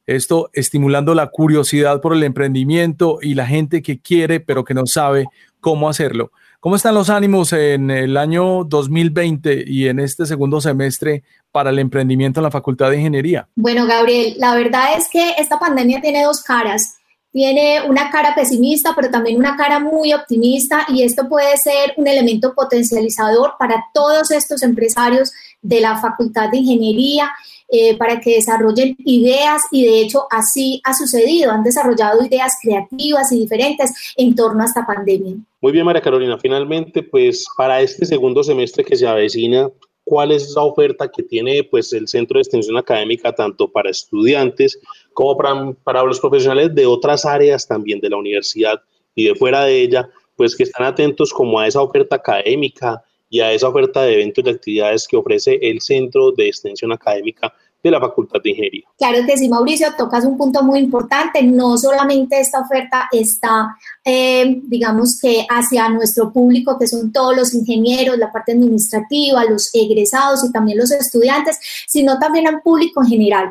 Esto 0.06 0.50
estimulando 0.52 1.14
la 1.14 1.28
curiosidad 1.28 2.00
por 2.00 2.12
el 2.12 2.22
emprendimiento 2.22 3.18
y 3.22 3.34
la 3.34 3.46
gente 3.46 3.82
que 3.82 4.00
quiere 4.00 4.38
pero 4.38 4.64
que 4.64 4.74
no 4.74 4.86
sabe 4.86 5.24
cómo 5.60 5.88
hacerlo. 5.88 6.30
¿Cómo 6.60 6.74
están 6.74 6.96
los 6.96 7.08
ánimos 7.08 7.52
en 7.52 7.88
el 7.88 8.16
año 8.16 8.64
2020 8.64 9.62
y 9.64 9.86
en 9.86 10.00
este 10.00 10.26
segundo 10.26 10.60
semestre 10.60 11.22
para 11.52 11.70
el 11.70 11.78
emprendimiento 11.78 12.40
en 12.40 12.44
la 12.44 12.50
Facultad 12.50 12.90
de 12.90 12.96
Ingeniería? 12.96 13.48
Bueno, 13.54 13.86
Gabriel, 13.86 14.34
la 14.38 14.56
verdad 14.56 14.98
es 14.98 15.08
que 15.08 15.34
esta 15.38 15.60
pandemia 15.60 16.00
tiene 16.00 16.24
dos 16.24 16.42
caras. 16.42 16.96
Tiene 17.30 17.82
una 17.88 18.10
cara 18.10 18.34
pesimista, 18.34 18.92
pero 18.96 19.08
también 19.08 19.38
una 19.38 19.56
cara 19.56 19.78
muy 19.78 20.12
optimista 20.12 20.84
y 20.88 21.04
esto 21.04 21.28
puede 21.28 21.56
ser 21.58 21.94
un 21.96 22.08
elemento 22.08 22.52
potencializador 22.56 23.52
para 23.56 23.84
todos 23.94 24.32
estos 24.32 24.64
empresarios 24.64 25.30
de 25.62 25.80
la 25.80 25.98
Facultad 25.98 26.50
de 26.50 26.58
Ingeniería 26.58 27.30
eh, 27.70 27.96
para 27.98 28.18
que 28.18 28.36
desarrollen 28.36 28.96
ideas 29.04 29.62
y 29.70 29.84
de 29.84 30.00
hecho 30.00 30.26
así 30.30 30.80
ha 30.84 30.94
sucedido, 30.94 31.50
han 31.50 31.62
desarrollado 31.62 32.24
ideas 32.24 32.54
creativas 32.62 33.30
y 33.30 33.40
diferentes 33.40 34.14
en 34.16 34.34
torno 34.34 34.62
a 34.62 34.66
esta 34.66 34.86
pandemia. 34.86 35.34
Muy 35.60 35.72
bien, 35.72 35.84
María 35.84 36.00
Carolina, 36.00 36.38
finalmente 36.38 37.02
pues 37.02 37.44
para 37.56 37.82
este 37.82 38.06
segundo 38.06 38.42
semestre 38.42 38.84
que 38.84 38.96
se 38.96 39.06
avecina, 39.06 39.68
¿cuál 40.02 40.32
es 40.32 40.50
la 40.56 40.62
oferta 40.62 41.10
que 41.14 41.22
tiene 41.22 41.62
pues 41.62 41.92
el 41.92 42.08
Centro 42.08 42.38
de 42.38 42.42
Extensión 42.42 42.78
Académica 42.78 43.34
tanto 43.34 43.70
para 43.70 43.90
estudiantes 43.90 44.80
como 45.12 45.36
para, 45.36 45.72
para 45.84 46.02
los 46.04 46.20
profesionales 46.20 46.74
de 46.74 46.86
otras 46.86 47.26
áreas 47.26 47.66
también 47.66 48.00
de 48.00 48.08
la 48.08 48.16
universidad 48.16 48.80
y 49.14 49.24
de 49.24 49.34
fuera 49.34 49.64
de 49.64 49.82
ella, 49.82 50.08
pues 50.36 50.56
que 50.56 50.62
están 50.62 50.86
atentos 50.86 51.34
como 51.34 51.60
a 51.60 51.66
esa 51.66 51.82
oferta 51.82 52.16
académica, 52.16 53.02
y 53.30 53.40
a 53.40 53.52
esa 53.52 53.68
oferta 53.68 54.02
de 54.02 54.14
eventos 54.14 54.44
y 54.44 54.50
actividades 54.50 55.06
que 55.06 55.16
ofrece 55.16 55.58
el 55.62 55.80
Centro 55.80 56.32
de 56.32 56.48
Extensión 56.48 56.92
Académica 56.92 57.52
de 57.82 57.90
la 57.90 58.00
Facultad 58.00 58.40
de 58.42 58.50
Ingeniería. 58.50 58.88
Claro 58.96 59.18
que 59.24 59.36
sí, 59.36 59.48
Mauricio, 59.48 59.88
tocas 59.96 60.24
un 60.24 60.36
punto 60.36 60.62
muy 60.62 60.80
importante. 60.80 61.42
No 61.42 61.78
solamente 61.78 62.40
esta 62.40 62.60
oferta 62.60 63.08
está, 63.12 63.76
eh, 64.04 64.60
digamos 64.64 65.18
que 65.20 65.46
hacia 65.48 65.88
nuestro 65.88 66.32
público, 66.32 66.76
que 66.78 66.88
son 66.88 67.12
todos 67.12 67.36
los 67.36 67.54
ingenieros, 67.54 68.18
la 68.18 68.32
parte 68.32 68.52
administrativa, 68.52 69.44
los 69.44 69.70
egresados 69.72 70.44
y 70.44 70.52
también 70.52 70.78
los 70.78 70.90
estudiantes, 70.90 71.58
sino 71.86 72.18
también 72.18 72.48
al 72.48 72.62
público 72.62 73.02
en 73.02 73.08
general. 73.08 73.50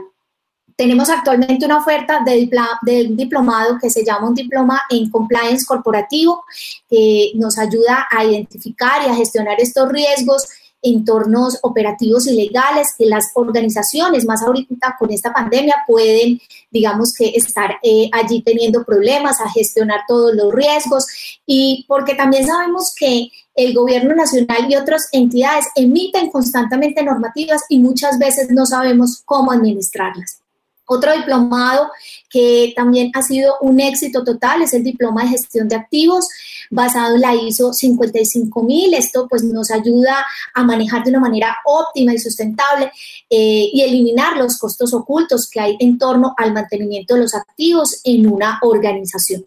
Tenemos 0.77 1.09
actualmente 1.09 1.65
una 1.65 1.79
oferta 1.79 2.23
de, 2.23 3.07
un 3.09 3.17
diplomado 3.17 3.79
que 3.81 3.89
se 3.89 4.05
llama 4.05 4.27
un 4.27 4.35
diploma 4.35 4.83
en 4.91 5.09
compliance 5.09 5.65
corporativo, 5.65 6.45
que 6.87 7.31
nos 7.33 7.57
ayuda 7.57 8.05
a 8.11 8.23
identificar 8.23 9.01
y 9.01 9.09
a 9.09 9.15
gestionar 9.15 9.59
estos 9.59 9.91
riesgos 9.91 10.47
entornos 10.83 11.57
operativos 11.63 12.27
y 12.27 12.35
legales 12.35 12.93
que 12.95 13.07
las 13.07 13.31
organizaciones, 13.33 14.25
más 14.25 14.43
ahorita 14.43 14.95
con 14.99 15.11
esta 15.11 15.33
pandemia, 15.33 15.77
pueden, 15.87 16.39
digamos 16.69 17.11
que, 17.11 17.29
estar 17.29 17.79
eh, 17.81 18.11
allí 18.13 18.43
teniendo 18.43 18.83
problemas 18.83 19.41
a 19.41 19.49
gestionar 19.49 20.01
todos 20.07 20.35
los 20.35 20.53
riesgos 20.53 21.07
y 21.47 21.85
porque 21.87 22.13
también 22.13 22.45
sabemos 22.45 22.93
que 22.95 23.29
el 23.55 23.73
gobierno 23.73 24.13
nacional 24.13 24.69
y 24.69 24.75
otras 24.75 25.09
entidades 25.11 25.65
emiten 25.75 26.29
constantemente 26.29 27.03
normativas 27.03 27.63
y 27.67 27.79
muchas 27.79 28.19
veces 28.19 28.51
no 28.51 28.67
sabemos 28.67 29.23
cómo 29.25 29.51
administrarlas. 29.51 30.43
Otro 30.89 31.13
diplomado 31.13 31.91
que 32.29 32.71
también 32.75 33.11
ha 33.13 33.21
sido 33.21 33.55
un 33.59 33.79
éxito 33.81 34.23
total 34.23 34.61
es 34.61 34.73
el 34.73 34.83
diploma 34.83 35.23
de 35.23 35.29
gestión 35.29 35.67
de 35.67 35.75
activos 35.75 36.29
basado 36.71 37.15
en 37.15 37.21
la 37.21 37.35
ISO 37.35 37.73
55000. 37.73 38.93
Esto 38.93 39.27
pues 39.29 39.43
nos 39.43 39.69
ayuda 39.69 40.25
a 40.53 40.63
manejar 40.63 41.03
de 41.03 41.09
una 41.09 41.19
manera 41.19 41.57
óptima 41.65 42.13
y 42.13 42.19
sustentable 42.19 42.89
eh, 43.29 43.69
y 43.73 43.81
eliminar 43.81 44.37
los 44.37 44.57
costos 44.57 44.93
ocultos 44.93 45.49
que 45.49 45.59
hay 45.59 45.75
en 45.79 45.97
torno 45.97 46.33
al 46.37 46.53
mantenimiento 46.53 47.15
de 47.15 47.21
los 47.21 47.35
activos 47.35 47.99
en 48.05 48.31
una 48.31 48.59
organización. 48.61 49.45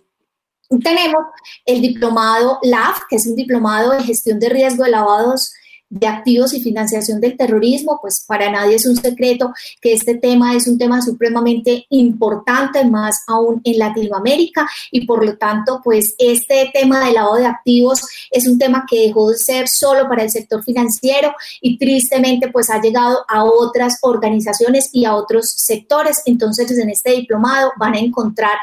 Tenemos 0.84 1.24
el 1.64 1.80
diplomado 1.80 2.58
LAF, 2.62 3.00
que 3.08 3.16
es 3.16 3.26
un 3.26 3.34
diplomado 3.34 3.92
de 3.92 4.04
gestión 4.04 4.38
de 4.38 4.50
riesgo 4.50 4.84
de 4.84 4.90
lavados 4.90 5.52
de 5.90 6.06
activos 6.06 6.54
y 6.54 6.62
financiación 6.62 7.20
del 7.20 7.36
terrorismo, 7.36 7.98
pues 8.00 8.24
para 8.26 8.50
nadie 8.50 8.76
es 8.76 8.86
un 8.86 8.96
secreto 8.96 9.52
que 9.80 9.92
este 9.92 10.14
tema 10.14 10.54
es 10.54 10.68
un 10.68 10.78
tema 10.78 11.02
supremamente 11.02 11.86
importante, 11.90 12.84
más 12.84 13.24
aún 13.26 13.60
en 13.64 13.78
Latinoamérica, 13.78 14.68
y 14.92 15.04
por 15.04 15.24
lo 15.26 15.36
tanto, 15.36 15.80
pues 15.82 16.14
este 16.18 16.70
tema 16.72 17.04
del 17.04 17.14
lavado 17.14 17.36
de 17.36 17.46
activos 17.46 18.02
es 18.30 18.46
un 18.46 18.58
tema 18.58 18.86
que 18.88 19.08
dejó 19.08 19.30
de 19.30 19.36
ser 19.36 19.68
solo 19.68 20.08
para 20.08 20.22
el 20.22 20.30
sector 20.30 20.62
financiero 20.62 21.34
y 21.60 21.76
tristemente 21.76 22.48
pues 22.48 22.70
ha 22.70 22.80
llegado 22.80 23.24
a 23.28 23.44
otras 23.44 23.98
organizaciones 24.02 24.90
y 24.92 25.04
a 25.04 25.16
otros 25.16 25.50
sectores. 25.50 26.22
Entonces, 26.24 26.70
en 26.78 26.90
este 26.90 27.10
diplomado 27.12 27.72
van 27.78 27.94
a 27.94 27.98
encontrar 27.98 28.56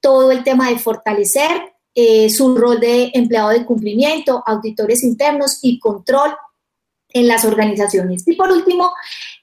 todo 0.00 0.32
el 0.32 0.42
tema 0.42 0.70
de 0.70 0.78
fortalecer 0.78 1.74
eh, 1.94 2.30
su 2.30 2.56
rol 2.56 2.80
de 2.80 3.10
empleado 3.14 3.50
de 3.50 3.64
cumplimiento, 3.64 4.42
auditores 4.46 5.02
internos 5.02 5.58
y 5.62 5.78
control 5.78 6.30
en 7.12 7.26
las 7.26 7.44
organizaciones. 7.44 8.26
Y 8.26 8.34
por 8.34 8.50
último, 8.50 8.92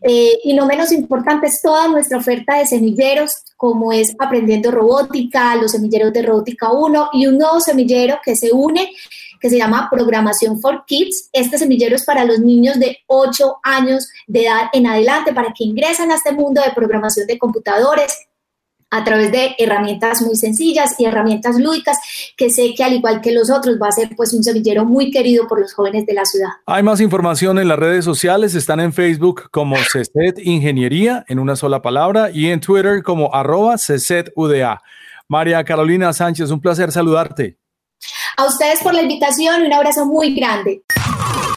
eh, 0.02 0.32
y 0.44 0.54
no 0.54 0.66
menos 0.66 0.92
importante, 0.92 1.48
es 1.48 1.62
toda 1.62 1.88
nuestra 1.88 2.18
oferta 2.18 2.58
de 2.58 2.66
semilleros, 2.66 3.44
como 3.56 3.92
es 3.92 4.16
Aprendiendo 4.20 4.72
Robótica, 4.72 5.56
los 5.56 5.72
semilleros 5.72 6.14
de 6.14 6.22
Robótica 6.22 6.72
1 6.72 7.10
y 7.14 7.28
un 7.28 7.38
nuevo 7.38 7.60
semillero 7.60 8.20
que 8.24 8.36
se 8.36 8.52
une, 8.52 8.92
que 9.40 9.50
se 9.50 9.58
llama 9.58 9.90
Programación 9.92 10.62
for 10.62 10.84
Kids. 10.86 11.30
Este 11.34 11.58
semillero 11.58 11.96
es 11.96 12.06
para 12.06 12.26
los 12.26 12.40
niños 12.40 12.80
de 12.80 13.00
8 13.08 13.60
años 13.64 14.08
de 14.28 14.46
edad 14.46 14.70
en 14.74 14.88
adelante, 14.88 15.34
para 15.34 15.54
que 15.54 15.64
ingresen 15.64 16.12
a 16.12 16.16
este 16.16 16.32
mundo 16.32 16.62
de 16.62 16.72
programación 16.72 17.28
de 17.28 17.38
computadores, 17.38 18.28
a 18.90 19.04
través 19.04 19.32
de 19.32 19.56
herramientas 19.58 20.22
muy 20.22 20.36
sencillas 20.36 20.96
y 20.98 21.06
herramientas 21.06 21.60
lúdicas 21.60 21.98
que 22.38 22.50
sé 22.50 22.74
que 22.76 22.84
al 22.84 22.94
igual 22.94 23.22
que 23.22 23.32
los 23.32 23.50
otros 23.50 23.78
va 23.82 23.88
a 23.90 23.92
ser 23.92 24.10
pues 24.16 24.34
un 24.34 24.44
semillero 24.44 24.86
muy 24.86 25.12
querido 25.12 25.48
por 25.48 25.60
los 25.60 25.74
jóvenes 25.74 26.06
de 26.06 26.14
la 26.14 26.26
ciudad. 26.26 26.50
Hay 26.66 26.84
más 26.84 27.02
información 27.02 27.60
en 27.60 27.68
las 27.68 27.80
redes 27.80 28.06
sociales, 28.06 28.56
están 28.56 28.80
en 28.80 28.94
Facebook 28.94 29.50
como 29.52 29.76
CESET 29.76 30.40
Ingeniería 30.40 31.26
en 31.28 31.40
una 31.40 31.56
sola 31.56 31.82
palabra 31.82 32.32
y 32.32 32.48
en 32.48 32.60
Twitter 32.60 33.04
como 33.04 33.34
arroba 33.34 33.76
UDA. 34.36 34.82
María 35.28 35.64
Carolina 35.64 36.14
Sánchez, 36.14 36.52
un 36.52 36.62
placer 36.62 36.92
saludarte. 36.92 37.58
A 38.38 38.46
ustedes 38.46 38.80
por 38.82 38.94
la 38.94 39.02
invitación, 39.02 39.64
un 39.64 39.74
abrazo 39.74 40.06
muy 40.06 40.34
grande. 40.36 40.84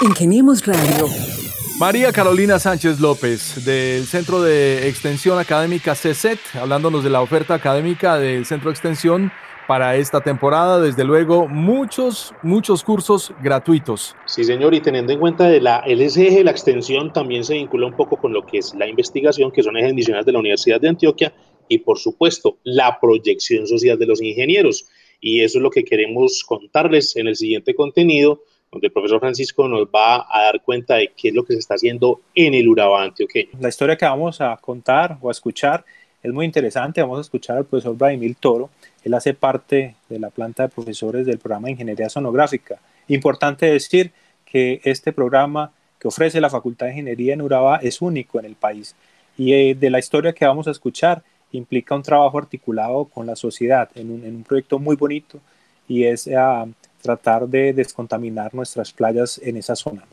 Ingeniemos 0.01 0.67
Radio 0.67 1.09
María 1.81 2.13
Carolina 2.13 2.59
Sánchez 2.59 3.01
López, 3.01 3.65
del 3.65 4.05
Centro 4.05 4.43
de 4.43 4.87
Extensión 4.87 5.39
Académica 5.39 5.95
CESET, 5.95 6.39
hablándonos 6.53 7.03
de 7.03 7.09
la 7.09 7.23
oferta 7.23 7.55
académica 7.55 8.19
del 8.19 8.45
Centro 8.45 8.69
de 8.69 8.75
Extensión 8.75 9.33
para 9.67 9.97
esta 9.97 10.21
temporada. 10.21 10.79
Desde 10.79 11.05
luego, 11.05 11.49
muchos, 11.49 12.35
muchos 12.43 12.85
cursos 12.85 13.33
gratuitos. 13.43 14.15
Sí, 14.27 14.45
señor, 14.45 14.75
y 14.75 14.83
teniendo 14.83 15.15
en 15.15 15.21
cuenta 15.21 15.49
de 15.49 15.63
la, 15.63 15.79
el 15.87 16.03
eje 16.03 16.45
la 16.45 16.51
extensión 16.51 17.15
también 17.15 17.45
se 17.45 17.55
vincula 17.55 17.87
un 17.87 17.97
poco 17.97 18.19
con 18.19 18.35
lo 18.35 18.45
que 18.45 18.59
es 18.59 18.75
la 18.75 18.87
investigación, 18.87 19.51
que 19.51 19.63
son 19.63 19.79
ejes 19.79 19.93
adicionales 19.93 20.27
de 20.27 20.33
la 20.33 20.41
Universidad 20.41 20.83
de 20.83 20.89
Antioquia, 20.91 21.33
y 21.67 21.79
por 21.79 21.99
supuesto, 21.99 22.59
la 22.63 23.01
proyección 23.01 23.67
social 23.67 23.99
de 23.99 24.05
los 24.05 24.21
ingenieros. 24.21 24.85
Y 25.19 25.41
eso 25.41 25.57
es 25.57 25.63
lo 25.63 25.71
que 25.71 25.85
queremos 25.85 26.45
contarles 26.47 27.17
en 27.17 27.27
el 27.27 27.37
siguiente 27.37 27.75
contenido 27.75 28.43
donde 28.71 28.87
el 28.87 28.93
profesor 28.93 29.19
Francisco 29.19 29.67
nos 29.67 29.87
va 29.87 30.27
a 30.31 30.45
dar 30.45 30.63
cuenta 30.63 30.97
de 30.97 31.13
qué 31.17 31.29
es 31.29 31.35
lo 31.35 31.45
que 31.45 31.55
se 31.55 31.59
está 31.59 31.75
haciendo 31.75 32.21
en 32.35 32.55
el 32.55 32.69
Urabá 32.69 33.03
antioqueño. 33.03 33.51
La 33.59 33.69
historia 33.69 33.97
que 33.97 34.05
vamos 34.05 34.41
a 34.41 34.57
contar 34.59 35.19
o 35.21 35.29
a 35.29 35.33
escuchar 35.33 35.85
es 36.23 36.33
muy 36.33 36.45
interesante. 36.45 37.01
Vamos 37.01 37.19
a 37.19 37.23
escuchar 37.23 37.57
al 37.57 37.65
profesor 37.65 37.97
Vladimir 37.97 38.37
Toro. 38.39 38.71
Él 39.03 39.15
hace 39.15 39.35
parte 39.35 39.97
de 40.09 40.19
la 40.19 40.31
planta 40.31 40.65
de 40.65 40.69
profesores 40.69 41.27
del 41.27 41.39
programa 41.39 41.67
de 41.67 41.73
Ingeniería 41.73 42.09
Sonográfica. 42.09 42.79
Importante 43.09 43.67
decir 43.67 44.13
que 44.45 44.81
este 44.85 45.13
programa 45.13 45.73
que 45.99 46.09
ofrece 46.09 46.41
la 46.41 46.49
Facultad 46.49 46.87
de 46.87 46.93
Ingeniería 46.93 47.35
en 47.35 47.43
Urabá 47.43 47.79
es 47.83 48.01
único 48.01 48.39
en 48.39 48.45
el 48.45 48.55
país. 48.55 48.95
Y 49.37 49.53
eh, 49.53 49.75
de 49.75 49.91
la 49.91 49.99
historia 49.99 50.33
que 50.33 50.47
vamos 50.47 50.69
a 50.69 50.71
escuchar 50.71 51.25
implica 51.53 51.97
un 51.97 52.03
trabajo 52.03 52.39
articulado 52.39 53.07
con 53.07 53.27
la 53.27 53.35
sociedad 53.35 53.91
en 53.97 54.13
un, 54.13 54.25
en 54.25 54.37
un 54.37 54.45
proyecto 54.45 54.79
muy 54.79 54.95
bonito 54.95 55.41
y 55.89 56.05
es 56.05 56.29
uh, 56.29 56.71
tratar 57.01 57.49
de 57.49 57.73
descontaminar 57.73 58.55
nuestras 58.55 58.93
playas 58.93 59.41
en 59.43 59.57
esa 59.57 59.75
zona. 59.75 60.05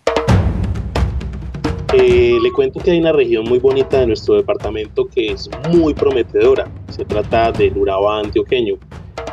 Eh, 1.93 2.37
le 2.41 2.51
cuento 2.51 2.79
que 2.81 2.91
hay 2.91 2.99
una 2.99 3.13
región 3.13 3.45
muy 3.45 3.59
bonita 3.59 4.01
de 4.01 4.07
nuestro 4.07 4.35
departamento 4.35 5.07
que 5.07 5.31
es 5.31 5.49
muy 5.69 5.93
prometedora. 5.93 6.67
Se 6.89 7.05
trata 7.05 7.51
del 7.51 7.77
Urabá 7.77 8.19
antioqueño. 8.19 8.75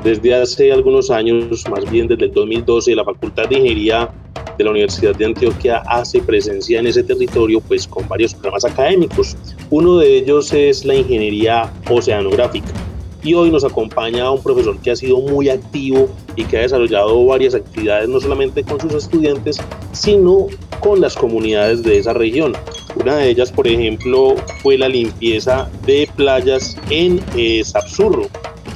Desde 0.05 0.35
hace 0.35 0.71
algunos 0.71 1.11
años, 1.11 1.69
más 1.69 1.90
bien 1.90 2.07
desde 2.07 2.27
el 2.27 2.33
2012, 2.33 2.95
la 2.95 3.05
Facultad 3.05 3.49
de 3.49 3.57
Ingeniería 3.57 4.09
de 4.57 4.64
la 4.64 4.71
Universidad 4.71 5.17
de 5.17 5.25
Antioquia 5.25 5.79
hace 5.88 6.21
presencia 6.23 6.79
en 6.79 6.87
ese 6.87 7.03
territorio 7.03 7.61
pues 7.61 7.88
con 7.88 8.07
varios 8.07 8.35
programas 8.35 8.64
académicos. 8.64 9.37
Uno 9.71 9.99
de 9.99 10.19
ellos 10.19 10.53
es 10.53 10.85
la 10.85 10.95
ingeniería 10.95 11.73
oceanográfica 11.90 12.73
y 13.23 13.35
hoy 13.35 13.51
nos 13.51 13.64
acompaña 13.64 14.31
un 14.31 14.43
profesor 14.43 14.79
que 14.79 14.90
ha 14.90 14.97
sido 14.97 15.19
muy 15.21 15.49
activo 15.49 16.09
y 16.37 16.44
que 16.44 16.59
ha 16.59 16.62
desarrollado 16.62 17.25
varias 17.27 17.55
actividades 17.55 18.09
no 18.09 18.20
solamente 18.20 18.62
con 18.64 18.81
sus 18.81 18.94
estudiantes, 18.94 19.59
sino 19.92 20.49
con 20.81 21.01
las 21.01 21.14
comunidades 21.14 21.83
de 21.83 21.99
esa 21.99 22.12
región. 22.12 22.55
Una 22.97 23.16
de 23.16 23.31
ellas, 23.31 23.51
por 23.51 23.66
ejemplo, 23.66 24.37
fue 24.62 24.79
la 24.79 24.88
limpieza 24.88 25.68
de 25.87 26.09
playas 26.16 26.77
en 26.90 27.20
eh, 27.37 27.62
Sapsurro, 27.64 28.29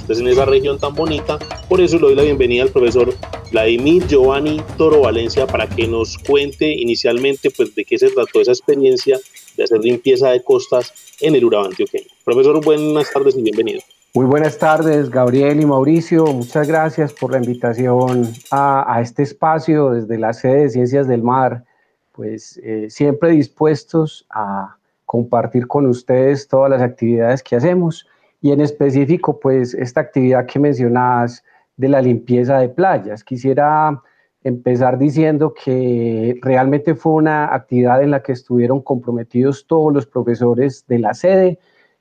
en 0.09 0.27
esa 0.27 0.45
región 0.45 0.79
tan 0.79 0.95
bonita. 0.95 1.39
Por 1.69 1.81
eso 1.81 1.97
le 1.97 2.03
doy 2.03 2.15
la 2.15 2.23
bienvenida 2.23 2.63
al 2.63 2.71
profesor 2.71 3.15
Vladimir 3.53 4.07
Giovanni 4.07 4.61
Toro 4.77 5.01
Valencia 5.01 5.47
para 5.47 5.69
que 5.69 5.87
nos 5.87 6.17
cuente 6.19 6.71
inicialmente 6.71 7.51
pues, 7.51 7.75
de 7.75 7.85
qué 7.85 7.99
se 7.99 8.11
trató 8.11 8.41
esa 8.41 8.53
experiencia 8.53 9.19
de 9.57 9.65
hacer 9.65 9.81
limpieza 9.81 10.31
de 10.31 10.43
costas 10.43 10.93
en 11.21 11.35
el 11.35 11.45
Urabá 11.45 11.67
antioqueño. 11.67 12.07
Profesor, 12.25 12.65
buenas 12.65 13.13
tardes 13.13 13.37
y 13.37 13.43
bienvenido. 13.43 13.81
Muy 14.15 14.25
buenas 14.25 14.59
tardes, 14.59 15.11
Gabriel 15.11 15.61
y 15.61 15.67
Mauricio. 15.67 16.25
Muchas 16.27 16.67
gracias 16.67 17.13
por 17.13 17.31
la 17.31 17.39
invitación 17.39 18.27
a, 18.51 19.01
este 19.03 19.23
espacio 19.23 19.91
desde 19.91 20.19
la 20.19 20.33
sede 20.33 20.63
de 20.63 20.71
Ciencias 20.71 21.07
del 21.07 21.23
Mar. 21.23 21.65
Pues 22.13 22.59
eh, 22.65 22.87
siempre 22.89 23.31
dispuestos 23.31 24.27
a 24.31 24.77
compartir 25.05 25.67
con 25.67 25.87
ustedes 25.87 26.49
todas 26.49 26.71
las 26.71 26.81
actividades 26.81 27.43
que 27.43 27.57
hacemos 27.57 28.07
y 28.41 28.53
en 28.53 28.63
específico, 28.63 29.39
pues 29.39 29.75
esta 29.75 30.01
actividad 30.01 30.47
que 30.47 30.59
mencionabas 30.59 31.45
de 31.77 31.89
la 31.89 32.01
limpieza 32.01 32.59
de 32.59 32.71
playas. 32.71 33.23
Quisiera 33.23 34.03
empezar 34.43 34.99
diciendo 34.99 35.53
que 35.53 36.39
realmente 36.41 36.95
fue 36.95 37.13
una 37.13 37.55
actividad 37.55 38.03
en 38.03 38.13
la 38.13 38.23
que 38.23 38.33
estuvieron 38.33 38.81
comprometidos 38.81 39.67
todos 39.67 39.93
los 39.93 40.07
profesores 40.07 40.87
de 40.89 40.99
la 40.99 41.13
sede 41.13 41.59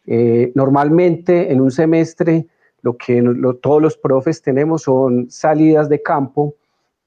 eh, 0.08 0.54
normalmente 0.56 1.52
en 1.52 1.60
un 1.60 1.70
semestre 1.70 2.48
lo 2.82 2.96
que 2.96 3.22
todos 3.62 3.82
los 3.82 3.98
profes 3.98 4.42
tenemos 4.42 4.84
son 4.84 5.30
salidas 5.30 5.90
de 5.90 6.02
campo 6.02 6.56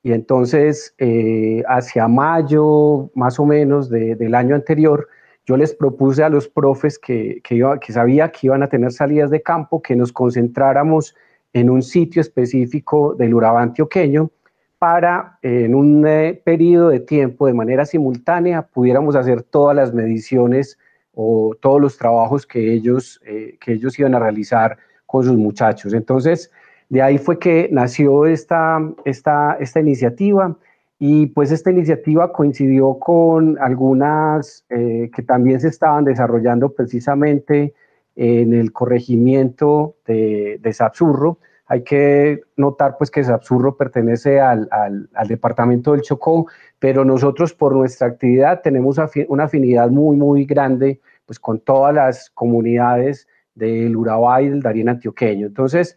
y 0.03 0.13
entonces 0.13 0.95
eh, 0.99 1.63
hacia 1.67 2.09
mayo 2.09 3.11
más 3.15 3.41
o 3.41 3.47
menos 3.47 3.89
del 3.89 4.35
año 4.35 4.55
anterior 4.55 5.09
yo 5.47 5.57
les 5.57 5.75
propuse 5.75 6.23
a 6.23 6.29
los 6.29 6.47
profes 6.47 6.99
que, 6.99 7.41
que, 7.43 7.65
que 7.81 7.93
sabía 7.93 8.31
que 8.31 8.47
iban 8.49 8.63
a 8.63 8.69
tener 8.69 8.93
salidas 8.93 9.31
de 9.31 9.41
campo 9.41 9.81
que 9.81 9.97
nos 9.97 10.13
concentráramos 10.13 11.17
en 11.55 11.71
un 11.71 11.83
sitio 11.83 12.21
específico 12.21 13.15
del 13.15 13.35
Urabá 13.35 13.63
antioqueño 13.63 14.31
para 14.79 15.39
en 15.43 15.75
un 15.75 16.07
eh, 16.07 16.41
periodo 16.45 16.91
de 16.91 17.01
tiempo 17.01 17.47
de 17.47 17.55
manera 17.55 17.87
simultánea 17.87 18.63
pudiéramos 18.63 19.17
hacer 19.17 19.43
todas 19.43 19.75
las 19.75 19.95
mediciones 19.95 20.79
o 21.23 21.55
todos 21.61 21.81
los 21.81 21.99
trabajos 21.99 22.47
que 22.47 22.73
ellos, 22.73 23.21
eh, 23.27 23.59
que 23.61 23.73
ellos 23.75 23.99
iban 23.99 24.15
a 24.15 24.19
realizar 24.19 24.79
con 25.05 25.23
sus 25.23 25.37
muchachos. 25.37 25.93
Entonces, 25.93 26.51
de 26.89 27.03
ahí 27.03 27.19
fue 27.19 27.39
que 27.39 27.69
nació 27.71 28.25
esta, 28.25 28.81
esta, 29.05 29.57
esta 29.61 29.81
iniciativa 29.81 30.57
Y 30.99 31.27
pues 31.27 31.51
esta 31.51 31.71
iniciativa 31.71 32.31
coincidió 32.33 32.99
con 32.99 33.59
algunas 33.59 34.65
eh, 34.71 35.11
que 35.15 35.23
también 35.23 35.59
se 35.61 35.69
estaban 35.69 36.05
desarrollando 36.05 36.71
precisamente 36.71 37.75
en 38.17 38.53
el 38.53 38.71
corregimiento 38.73 39.97
de, 40.07 40.59
de 40.61 40.73
Sapsurro. 40.73 41.39
Hay 41.67 41.83
que 41.85 42.41
notar 42.57 42.97
pues 42.99 43.11
que 43.11 43.25
Sapsurro 43.25 43.77
pertenece 43.77 44.41
al, 44.41 44.69
al, 44.71 45.09
al, 45.15 45.29
departamento 45.29 45.93
del 45.93 46.03
Chocó, 46.03 46.47
pero 46.79 47.05
nosotros 47.05 47.55
por 47.55 47.75
nuestra 47.75 48.09
actividad 48.09 48.61
tenemos 48.63 48.99
una 49.29 49.45
afinidad 49.45 49.89
muy, 49.91 50.17
muy 50.17 50.45
grande 50.45 51.01
pues 51.31 51.39
con 51.39 51.61
todas 51.61 51.95
las 51.95 52.29
comunidades 52.31 53.29
del 53.55 53.97
Urabá 53.97 54.43
y 54.43 54.49
del 54.49 54.63
Darién 54.63 54.89
antioqueño. 54.89 55.47
Entonces, 55.47 55.97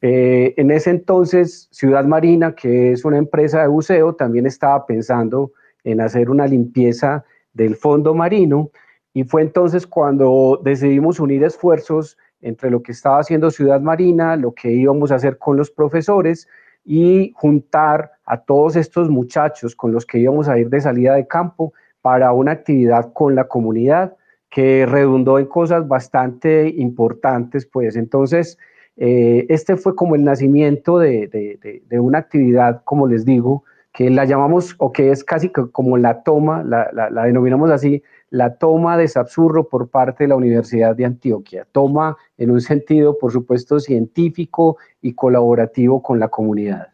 eh, 0.00 0.54
en 0.56 0.70
ese 0.70 0.90
entonces, 0.90 1.66
Ciudad 1.72 2.04
Marina, 2.04 2.54
que 2.54 2.92
es 2.92 3.04
una 3.04 3.18
empresa 3.18 3.60
de 3.60 3.66
buceo, 3.66 4.14
también 4.14 4.46
estaba 4.46 4.86
pensando 4.86 5.50
en 5.82 6.00
hacer 6.00 6.30
una 6.30 6.46
limpieza 6.46 7.24
del 7.52 7.74
fondo 7.74 8.14
marino 8.14 8.70
y 9.12 9.24
fue 9.24 9.42
entonces 9.42 9.84
cuando 9.84 10.60
decidimos 10.62 11.18
unir 11.18 11.42
esfuerzos 11.42 12.16
entre 12.40 12.70
lo 12.70 12.80
que 12.80 12.92
estaba 12.92 13.18
haciendo 13.18 13.50
Ciudad 13.50 13.80
Marina, 13.80 14.36
lo 14.36 14.54
que 14.54 14.70
íbamos 14.70 15.10
a 15.10 15.16
hacer 15.16 15.38
con 15.38 15.56
los 15.56 15.72
profesores 15.72 16.46
y 16.84 17.32
juntar 17.34 18.12
a 18.26 18.40
todos 18.42 18.76
estos 18.76 19.10
muchachos 19.10 19.74
con 19.74 19.90
los 19.90 20.06
que 20.06 20.20
íbamos 20.20 20.46
a 20.48 20.56
ir 20.56 20.70
de 20.70 20.80
salida 20.80 21.16
de 21.16 21.26
campo 21.26 21.72
para 22.00 22.30
una 22.30 22.52
actividad 22.52 23.12
con 23.12 23.34
la 23.34 23.48
comunidad 23.48 24.14
que 24.50 24.86
redundó 24.86 25.38
en 25.38 25.46
cosas 25.46 25.86
bastante 25.86 26.68
importantes, 26.76 27.66
pues 27.66 27.96
entonces 27.96 28.58
eh, 28.96 29.46
este 29.48 29.76
fue 29.76 29.94
como 29.94 30.16
el 30.16 30.24
nacimiento 30.24 30.98
de, 30.98 31.82
una 31.92 32.18
actividad, 32.18 32.82
como 32.84 33.06
les 33.06 33.24
digo, 33.24 33.64
que 33.92 34.10
la 34.10 34.24
llamamos, 34.24 34.74
o 34.78 34.92
que 34.92 35.10
es 35.10 35.24
casi 35.24 35.50
como 35.50 35.96
la 35.96 36.22
toma, 36.22 36.64
la, 36.64 37.10
denominamos 37.24 37.70
así, 37.70 38.02
la 38.30 38.56
toma 38.56 38.96
de 38.96 39.08
Sapsurro 39.08 39.68
por 39.68 39.88
parte 39.88 40.24
de 40.24 40.28
la 40.28 40.36
Universidad 40.36 40.96
de 40.96 41.04
Antioquia. 41.04 41.66
Toma 41.70 42.16
en 42.36 42.50
un 42.50 42.60
sentido, 42.60 43.16
por 43.18 43.32
supuesto, 43.32 43.80
científico 43.80 44.76
y 45.00 45.14
colaborativo 45.14 46.02
con 46.02 46.18
la 46.18 46.28
comunidad. 46.28 46.88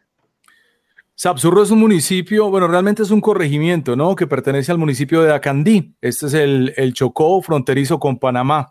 Sapsurro 1.15 1.63
es 1.63 1.71
un 1.71 1.79
municipio, 1.79 2.49
bueno, 2.49 2.67
realmente 2.67 3.01
es 3.01 3.11
un 3.11 3.21
corregimiento, 3.21 3.95
¿no? 3.95 4.15
Que 4.15 4.27
pertenece 4.27 4.71
al 4.71 4.77
municipio 4.77 5.21
de 5.21 5.33
Acandí. 5.33 5.95
Este 6.01 6.27
es 6.27 6.33
el, 6.33 6.73
el 6.75 6.93
Chocó 6.93 7.41
fronterizo 7.41 7.99
con 7.99 8.19
Panamá. 8.19 8.69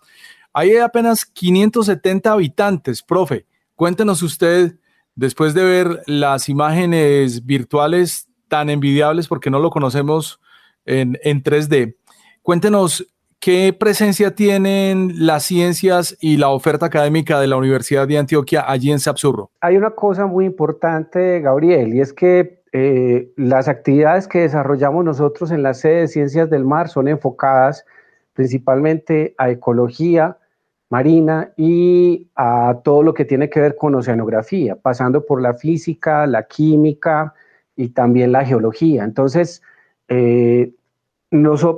Hay 0.52 0.76
apenas 0.76 1.24
570 1.24 2.30
habitantes, 2.30 3.02
profe. 3.02 3.46
Cuéntenos 3.74 4.22
usted, 4.22 4.78
después 5.14 5.54
de 5.54 5.64
ver 5.64 6.02
las 6.06 6.48
imágenes 6.48 7.44
virtuales 7.44 8.28
tan 8.48 8.70
envidiables 8.70 9.26
porque 9.26 9.50
no 9.50 9.58
lo 9.58 9.70
conocemos 9.70 10.40
en, 10.84 11.14
3D, 11.42 11.96
cuéntenos 12.42 13.06
qué 13.44 13.76
presencia 13.78 14.34
tienen 14.34 15.12
las 15.18 15.42
ciencias 15.42 16.16
y 16.18 16.38
la 16.38 16.48
oferta 16.48 16.86
académica 16.86 17.38
de 17.38 17.46
la 17.46 17.58
Universidad 17.58 18.08
de 18.08 18.16
Antioquia 18.16 18.64
allí 18.66 18.90
en 18.90 18.98
Sapsurro. 18.98 19.50
Hay 19.60 19.76
una 19.76 19.90
cosa 19.90 20.24
muy 20.24 20.46
importante, 20.46 21.40
Gabriel, 21.40 21.92
y 21.92 22.00
es 22.00 22.14
que 22.14 22.62
eh, 22.72 23.30
las 23.36 23.68
actividades 23.68 24.28
que 24.28 24.40
desarrollamos 24.40 25.04
nosotros 25.04 25.50
en 25.50 25.62
la 25.62 25.74
sede 25.74 26.00
de 26.00 26.08
Ciencias 26.08 26.48
del 26.48 26.64
Mar 26.64 26.88
son 26.88 27.06
enfocadas 27.06 27.84
principalmente 28.32 29.34
a 29.36 29.50
ecología, 29.50 30.38
marina 30.88 31.52
y 31.58 32.30
a 32.36 32.78
todo 32.82 33.02
lo 33.02 33.12
que 33.12 33.26
tiene 33.26 33.50
que 33.50 33.60
ver 33.60 33.76
con 33.76 33.94
oceanografía, 33.94 34.74
pasando 34.74 35.26
por 35.26 35.42
la 35.42 35.52
física, 35.52 36.26
la 36.26 36.44
química 36.44 37.34
y 37.76 37.90
también 37.90 38.32
la 38.32 38.42
geología. 38.42 39.04
Entonces, 39.04 39.60
eh, 40.08 40.72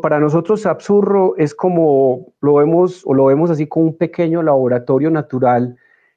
para 0.01 0.21
nosotros 0.21 0.66
Absurro 0.66 1.35
es 1.37 1.55
como 1.55 2.33
lo 2.40 2.55
vemos 2.55 3.03
o 3.07 3.14
lo 3.14 3.27
vemos 3.27 3.51
así 3.51 3.66
como 3.66 3.87
un 3.87 3.97
pequeño 3.97 4.42
laboratorio 4.42 5.11
natural 5.11 5.77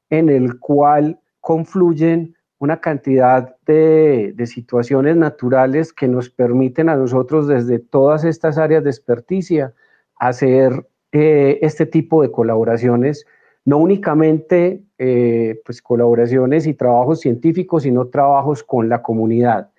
en 0.10 0.30
el 0.30 0.60
cual 0.60 1.20
confluyen 1.42 2.36
una 2.58 2.82
cantidad 2.82 3.56
de, 3.66 4.34
de, 4.36 4.46
situaciones 4.46 5.16
naturales 5.16 5.94
que 5.94 6.10
nos 6.10 6.30
permiten 6.30 6.90
a 6.90 6.96
nosotros 6.96 7.48
desde 7.48 7.80
todas 7.80 8.26
estas 8.26 8.58
áreas 8.58 8.84
de 8.84 8.90
experticia 8.90 9.74
hacer 10.20 10.86
eh, 11.12 11.58
este 11.64 11.88
tipo 11.88 12.22
de 12.22 12.30
colaboraciones, 12.30 13.26
no 13.66 13.80
únicamente 13.80 14.84
eh, 15.00 15.60
pues 15.66 15.82
colaboraciones 15.82 16.68
y 16.68 16.76
trabajos 16.76 17.22
científicos, 17.22 17.84
sino 17.84 18.08
trabajos 18.08 18.64
con 18.64 18.90
la 18.90 19.02
comunidad. 19.02 19.72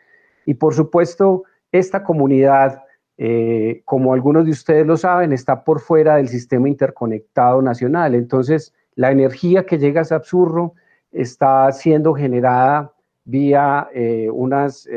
Y 0.44 0.54
por 0.54 0.74
supuesto, 0.74 1.44
esta 1.70 2.02
comunidad, 2.02 2.82
eh, 3.22 3.82
como 3.84 4.14
algunos 4.14 4.46
de 4.46 4.52
ustedes 4.52 4.86
lo 4.86 4.96
saben, 4.96 5.32
está 5.32 5.62
por 5.62 5.80
fuera 5.80 6.16
del 6.16 6.28
sistema 6.28 6.68
interconectado 6.68 7.60
nacional. 7.60 8.14
Entonces, 8.14 8.72
la 8.94 9.12
energía 9.12 9.66
que 9.66 9.78
llega 9.78 10.00
a 10.00 10.04
Sapsurro 10.04 10.74
está 11.12 11.70
siendo 11.72 12.14
generada 12.14 12.92
vía 13.24 13.88
unas, 14.32 14.88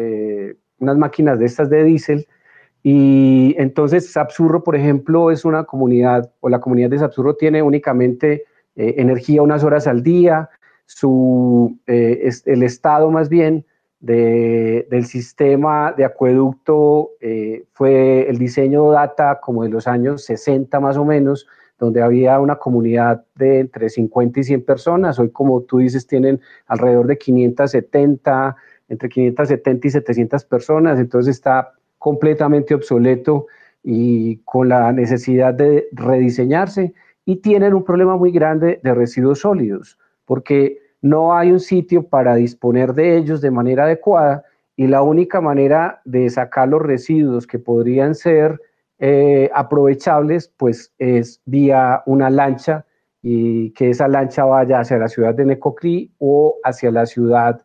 unas 0.79 0.97
máquinas 0.97 1.37
de 1.37 1.45
estas 1.45 1.69
de 1.69 1.83
diésel 1.83 2.27
y 2.83 3.55
entonces 3.57 4.11
Sapsurro, 4.11 4.63
por 4.63 4.75
ejemplo, 4.75 5.31
es 5.31 5.45
una 5.45 5.63
comunidad, 5.63 6.33
o 6.41 6.49
la 6.49 6.59
comunidad 6.59 6.89
de 6.89 6.99
Sapsurro 6.99 7.35
tiene 7.35 7.61
únicamente 7.61 8.43
eh, 8.75 8.95
energía 8.97 9.41
unas 9.41 9.63
horas 9.63 9.87
al 9.87 10.03
día, 10.03 10.49
su, 10.85 11.79
eh, 11.87 12.29
el 12.45 12.61
estado 12.61 13.09
más 13.09 13.29
bien 13.29 13.65
del 14.03 15.05
sistema 15.05 15.93
de 15.93 16.03
acueducto 16.03 17.11
eh, 17.21 17.63
fue 17.71 18.29
el 18.29 18.37
diseño 18.37 18.91
data 18.91 19.39
como 19.41 19.63
de 19.63 19.69
los 19.69 19.87
años 19.87 20.25
60 20.25 20.77
más 20.81 20.97
o 20.97 21.05
menos, 21.05 21.47
donde 21.79 22.01
había 22.01 22.37
una 22.41 22.57
comunidad 22.57 23.23
de 23.35 23.59
entre 23.59 23.89
50 23.89 24.41
y 24.41 24.43
100 24.43 24.65
personas, 24.65 25.19
hoy 25.19 25.29
como 25.29 25.61
tú 25.61 25.77
dices 25.77 26.05
tienen 26.05 26.41
alrededor 26.67 27.07
de 27.07 27.17
570, 27.17 28.57
entre 28.89 29.07
570 29.07 29.87
y 29.87 29.91
700 29.91 30.45
personas, 30.45 30.99
entonces 30.99 31.35
está 31.35 31.71
completamente 31.97 32.75
obsoleto 32.75 33.47
y 33.83 34.37
con 34.39 34.67
la 34.67 34.91
necesidad 34.91 35.53
de 35.53 35.87
rediseñarse 35.93 36.93
y 37.23 37.37
tienen 37.37 37.73
un 37.73 37.85
problema 37.85 38.17
muy 38.17 38.33
grande 38.33 38.81
de 38.83 38.93
residuos 38.93 39.39
sólidos, 39.39 39.97
porque 40.25 40.82
no 41.03 41.35
hay 41.35 41.51
un 41.51 41.59
sitio 41.59 42.07
para 42.07 42.35
disponer 42.35 42.93
de 42.93 43.17
ellos 43.17 43.41
de 43.41 43.51
manera 43.51 43.83
adecuada 43.83 44.45
y 44.77 44.87
la 44.87 45.03
única 45.03 45.41
manera 45.41 46.01
de 46.05 46.29
sacar 46.29 46.69
los 46.69 46.81
residuos 46.81 47.45
que 47.45 47.59
podrían 47.59 48.15
ser 48.15 48.59
eh, 48.99 49.49
aprovechables, 49.53 50.47
pues 50.55 50.93
es 50.97 51.41
vía 51.45 52.01
una 52.05 52.29
lancha 52.29 52.85
y 53.21 53.71
que 53.71 53.89
esa 53.89 54.07
lancha 54.07 54.45
vaya 54.45 54.79
hacia 54.79 54.97
la 54.97 55.09
ciudad 55.09 55.35
de 55.35 55.45
Necoclí 55.45 56.13
o 56.19 56.55
hacia 56.63 56.89
la 56.89 57.05
ciudad 57.05 57.61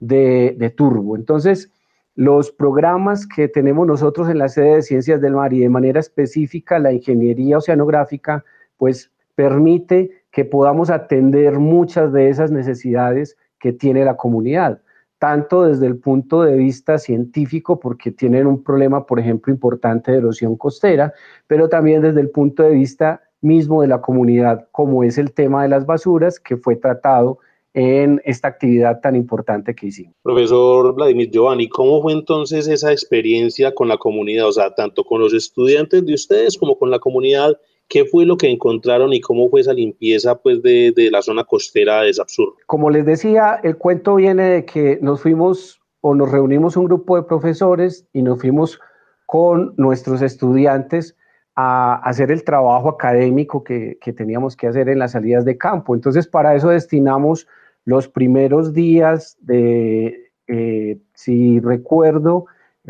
de, 0.00 0.54
de 0.58 0.68
Turbo. 0.68 1.16
Entonces, 1.16 1.70
los 2.14 2.52
programas 2.52 3.26
que 3.26 3.48
tenemos 3.48 3.86
nosotros 3.86 4.28
en 4.28 4.36
la 4.36 4.50
sede 4.50 4.76
de 4.76 4.82
Ciencias 4.82 5.20
del 5.22 5.32
Mar 5.32 5.54
y 5.54 5.60
de 5.60 5.70
manera 5.70 5.98
específica 5.98 6.78
la 6.78 6.92
ingeniería 6.92 7.56
oceanográfica, 7.56 8.44
pues 8.76 9.10
permite 9.34 10.21
que 10.32 10.44
podamos 10.44 10.90
atender 10.90 11.58
muchas 11.58 12.12
de 12.12 12.30
esas 12.30 12.50
necesidades 12.50 13.36
que 13.60 13.72
tiene 13.72 14.04
la 14.04 14.16
comunidad, 14.16 14.80
tanto 15.18 15.62
desde 15.62 15.86
el 15.86 15.98
punto 15.98 16.42
de 16.42 16.56
vista 16.56 16.98
científico, 16.98 17.78
porque 17.78 18.10
tienen 18.10 18.48
un 18.48 18.64
problema, 18.64 19.06
por 19.06 19.20
ejemplo, 19.20 19.52
importante 19.52 20.10
de 20.10 20.18
erosión 20.18 20.56
costera, 20.56 21.12
pero 21.46 21.68
también 21.68 22.02
desde 22.02 22.20
el 22.20 22.30
punto 22.30 22.64
de 22.64 22.70
vista 22.70 23.22
mismo 23.40 23.82
de 23.82 23.88
la 23.88 24.00
comunidad, 24.00 24.66
como 24.72 25.04
es 25.04 25.18
el 25.18 25.32
tema 25.32 25.62
de 25.62 25.68
las 25.68 25.86
basuras, 25.86 26.40
que 26.40 26.56
fue 26.56 26.76
tratado 26.76 27.38
en 27.74 28.20
esta 28.24 28.48
actividad 28.48 29.00
tan 29.00 29.16
importante 29.16 29.74
que 29.74 29.86
hicimos. 29.86 30.14
Profesor 30.22 30.94
Vladimir 30.94 31.30
Giovanni, 31.30 31.68
¿cómo 31.68 32.02
fue 32.02 32.12
entonces 32.12 32.68
esa 32.68 32.92
experiencia 32.92 33.74
con 33.74 33.88
la 33.88 33.96
comunidad? 33.96 34.48
O 34.48 34.52
sea, 34.52 34.74
tanto 34.74 35.04
con 35.04 35.20
los 35.20 35.32
estudiantes 35.32 36.04
de 36.04 36.14
ustedes 36.14 36.58
como 36.58 36.78
con 36.78 36.90
la 36.90 36.98
comunidad, 36.98 37.58
¿qué 37.92 38.06
fue 38.06 38.24
lo 38.24 38.38
que 38.38 38.50
encontraron 38.50 39.12
y 39.12 39.20
cómo 39.20 39.50
fue 39.50 39.60
esa 39.60 39.74
limpieza 39.74 40.40
pues, 40.40 40.62
de, 40.62 40.94
la 41.12 41.20
zona 41.20 41.44
costera 41.44 42.00
de 42.00 42.14
Sapsur? 42.14 42.54
Como 42.64 42.88
les 42.88 43.04
decía, 43.04 43.60
el 43.62 43.76
cuento 43.76 44.14
viene 44.14 44.44
de 44.44 44.64
que 44.64 44.98
nos 45.02 45.20
fuimos 45.20 45.78
o 46.00 46.14
nos 46.14 46.32
reunimos 46.32 46.78
un 46.78 46.86
grupo 46.86 47.16
de 47.16 47.24
profesores 47.24 48.06
y 48.14 48.22
nos 48.22 48.40
fuimos 48.40 48.80
con 49.26 49.74
nuestros 49.76 50.22
estudiantes 50.22 51.14
a 51.54 51.96
hacer 51.96 52.32
el 52.32 52.44
trabajo 52.44 52.88
académico 52.88 53.62
que, 53.62 53.98
que, 54.00 54.14
teníamos 54.14 54.56
que 54.56 54.68
hacer 54.68 54.88
en 54.88 54.98
las 54.98 55.12
salidas 55.12 55.44
de 55.44 55.58
campo. 55.58 55.94
Entonces, 55.94 56.26
para 56.26 56.54
eso 56.54 56.70
destinamos 56.70 57.46
los 57.84 58.08
primeros 58.08 58.72
días 58.72 59.36
de, 59.42 60.30
eh, 60.46 60.98
si 61.12 61.60
recuerdo, 61.60 62.46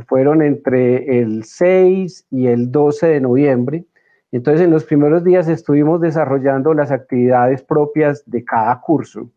fueron 0.07 0.43
entre 0.43 1.19
el 1.19 1.43
6 1.43 2.29
y 2.31 2.47
el 2.47 2.71
12 2.71 3.09
de 3.09 3.21
noviembre. 3.21 3.85
Entonces, 4.33 4.65
en 4.65 4.71
los 4.71 4.85
primeros 4.85 5.23
días 5.23 5.47
estuvimos 5.49 6.01
desarrollando 6.01 6.73
las 6.75 6.91
actividades 6.91 7.63
propias 7.63 8.25
de 8.27 8.45
cada 8.45 8.81
curso. 8.81 9.31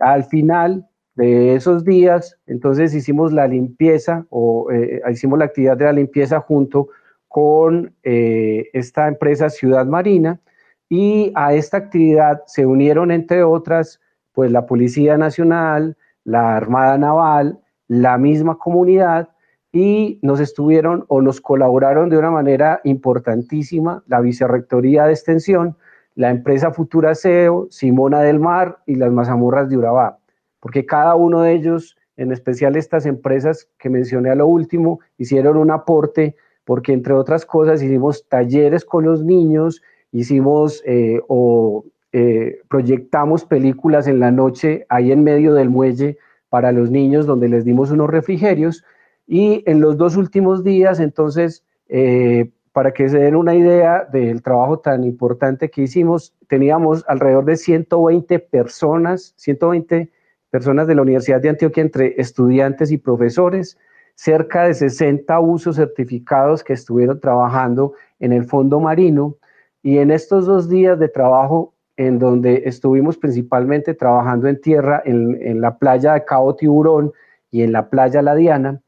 Al 0.00 0.24
final 0.24 0.88
de 1.14 1.54
esos 1.54 1.84
días, 1.84 2.38
entonces 2.46 2.94
hicimos 2.94 3.32
la 3.32 3.46
limpieza 3.46 4.26
o 4.30 4.70
eh, 4.72 5.02
hicimos 5.10 5.38
la 5.38 5.44
actividad 5.44 5.76
de 5.76 5.84
la 5.84 5.92
limpieza 5.92 6.40
junto 6.40 6.88
con 7.28 7.94
eh, 8.02 8.70
esta 8.72 9.06
empresa 9.06 9.50
Ciudad 9.50 9.84
Marina 9.84 10.40
y 10.88 11.30
a 11.34 11.52
esta 11.54 11.76
actividad 11.76 12.42
se 12.46 12.64
unieron 12.64 13.10
entre 13.10 13.44
otras 13.44 14.00
pues 14.32 14.50
la 14.50 14.66
Policía 14.66 15.18
Nacional, 15.18 15.96
la 16.24 16.56
Armada 16.56 16.96
Naval, 16.96 17.60
la 17.88 18.16
misma 18.16 18.56
comunidad 18.56 19.28
y 19.72 20.18
nos 20.22 20.40
estuvieron 20.40 21.04
o 21.08 21.22
nos 21.22 21.40
colaboraron 21.40 22.08
de 22.08 22.18
una 22.18 22.30
manera 22.30 22.80
importantísima 22.84 24.02
la 24.06 24.20
Vicerrectoría 24.20 25.04
de 25.06 25.12
Extensión, 25.12 25.76
la 26.16 26.30
empresa 26.30 26.72
Futura 26.72 27.14
SEO, 27.14 27.68
Simona 27.70 28.20
del 28.20 28.40
Mar 28.40 28.78
y 28.86 28.96
las 28.96 29.12
mazamorras 29.12 29.68
de 29.70 29.76
Urabá, 29.76 30.18
porque 30.58 30.86
cada 30.86 31.14
uno 31.14 31.42
de 31.42 31.52
ellos, 31.52 31.96
en 32.16 32.32
especial 32.32 32.76
estas 32.76 33.06
empresas 33.06 33.68
que 33.78 33.90
mencioné 33.90 34.30
a 34.30 34.34
lo 34.34 34.46
último, 34.46 35.00
hicieron 35.18 35.56
un 35.56 35.70
aporte 35.70 36.36
porque 36.64 36.92
entre 36.92 37.14
otras 37.14 37.46
cosas 37.46 37.82
hicimos 37.82 38.28
talleres 38.28 38.84
con 38.84 39.04
los 39.04 39.24
niños, 39.24 39.82
hicimos 40.12 40.82
eh, 40.84 41.20
o 41.28 41.84
eh, 42.12 42.60
proyectamos 42.68 43.44
películas 43.44 44.08
en 44.08 44.18
la 44.18 44.32
noche 44.32 44.84
ahí 44.88 45.12
en 45.12 45.22
medio 45.22 45.54
del 45.54 45.70
muelle 45.70 46.18
para 46.48 46.72
los 46.72 46.90
niños 46.90 47.24
donde 47.24 47.48
les 47.48 47.64
dimos 47.64 47.92
unos 47.92 48.10
refrigerios 48.10 48.84
y 49.32 49.62
en 49.64 49.80
los 49.80 49.96
dos 49.96 50.16
últimos 50.16 50.64
días 50.64 50.98
entonces 50.98 51.64
eh, 51.88 52.50
para 52.72 52.92
que 52.92 53.08
se 53.08 53.18
den 53.18 53.36
una 53.36 53.54
idea 53.54 54.04
del 54.12 54.42
trabajo 54.42 54.80
tan 54.80 55.04
importante 55.04 55.70
que 55.70 55.82
hicimos, 55.82 56.34
teníamos 56.48 57.04
alrededor 57.06 57.44
de 57.44 57.56
120 57.56 58.40
personas, 58.40 59.32
120 59.36 60.10
personas 60.50 60.88
de 60.88 60.96
la 60.96 61.02
Universidad 61.02 61.40
de 61.40 61.48
Antioquia 61.48 61.82
entre 61.82 62.20
estudiantes 62.20 62.90
y 62.90 62.98
profesores, 62.98 63.78
cerca 64.16 64.64
de 64.64 64.74
60 64.74 65.38
usos 65.38 65.76
certificados 65.76 66.64
que 66.64 66.72
estuvieron 66.72 67.20
trabajando 67.20 67.94
en 68.18 68.32
el 68.32 68.44
fondo 68.44 68.80
marino. 68.80 69.36
Y 69.82 69.98
en 69.98 70.10
estos 70.10 70.44
dos 70.46 70.68
días 70.68 70.98
de 70.98 71.08
trabajo 71.08 71.72
en 71.96 72.18
donde 72.18 72.62
estuvimos 72.66 73.16
principalmente 73.16 73.94
trabajando 73.94 74.48
en 74.48 74.60
tierra, 74.60 75.02
en, 75.04 75.38
en 75.40 75.60
la 75.60 75.78
playa 75.78 76.14
de 76.14 76.24
Cabo 76.24 76.56
Tiburón 76.56 77.12
y 77.50 77.62
en 77.62 77.72
la 77.72 77.88
playa 77.88 78.22
La 78.22 78.34
Diana, 78.34 78.80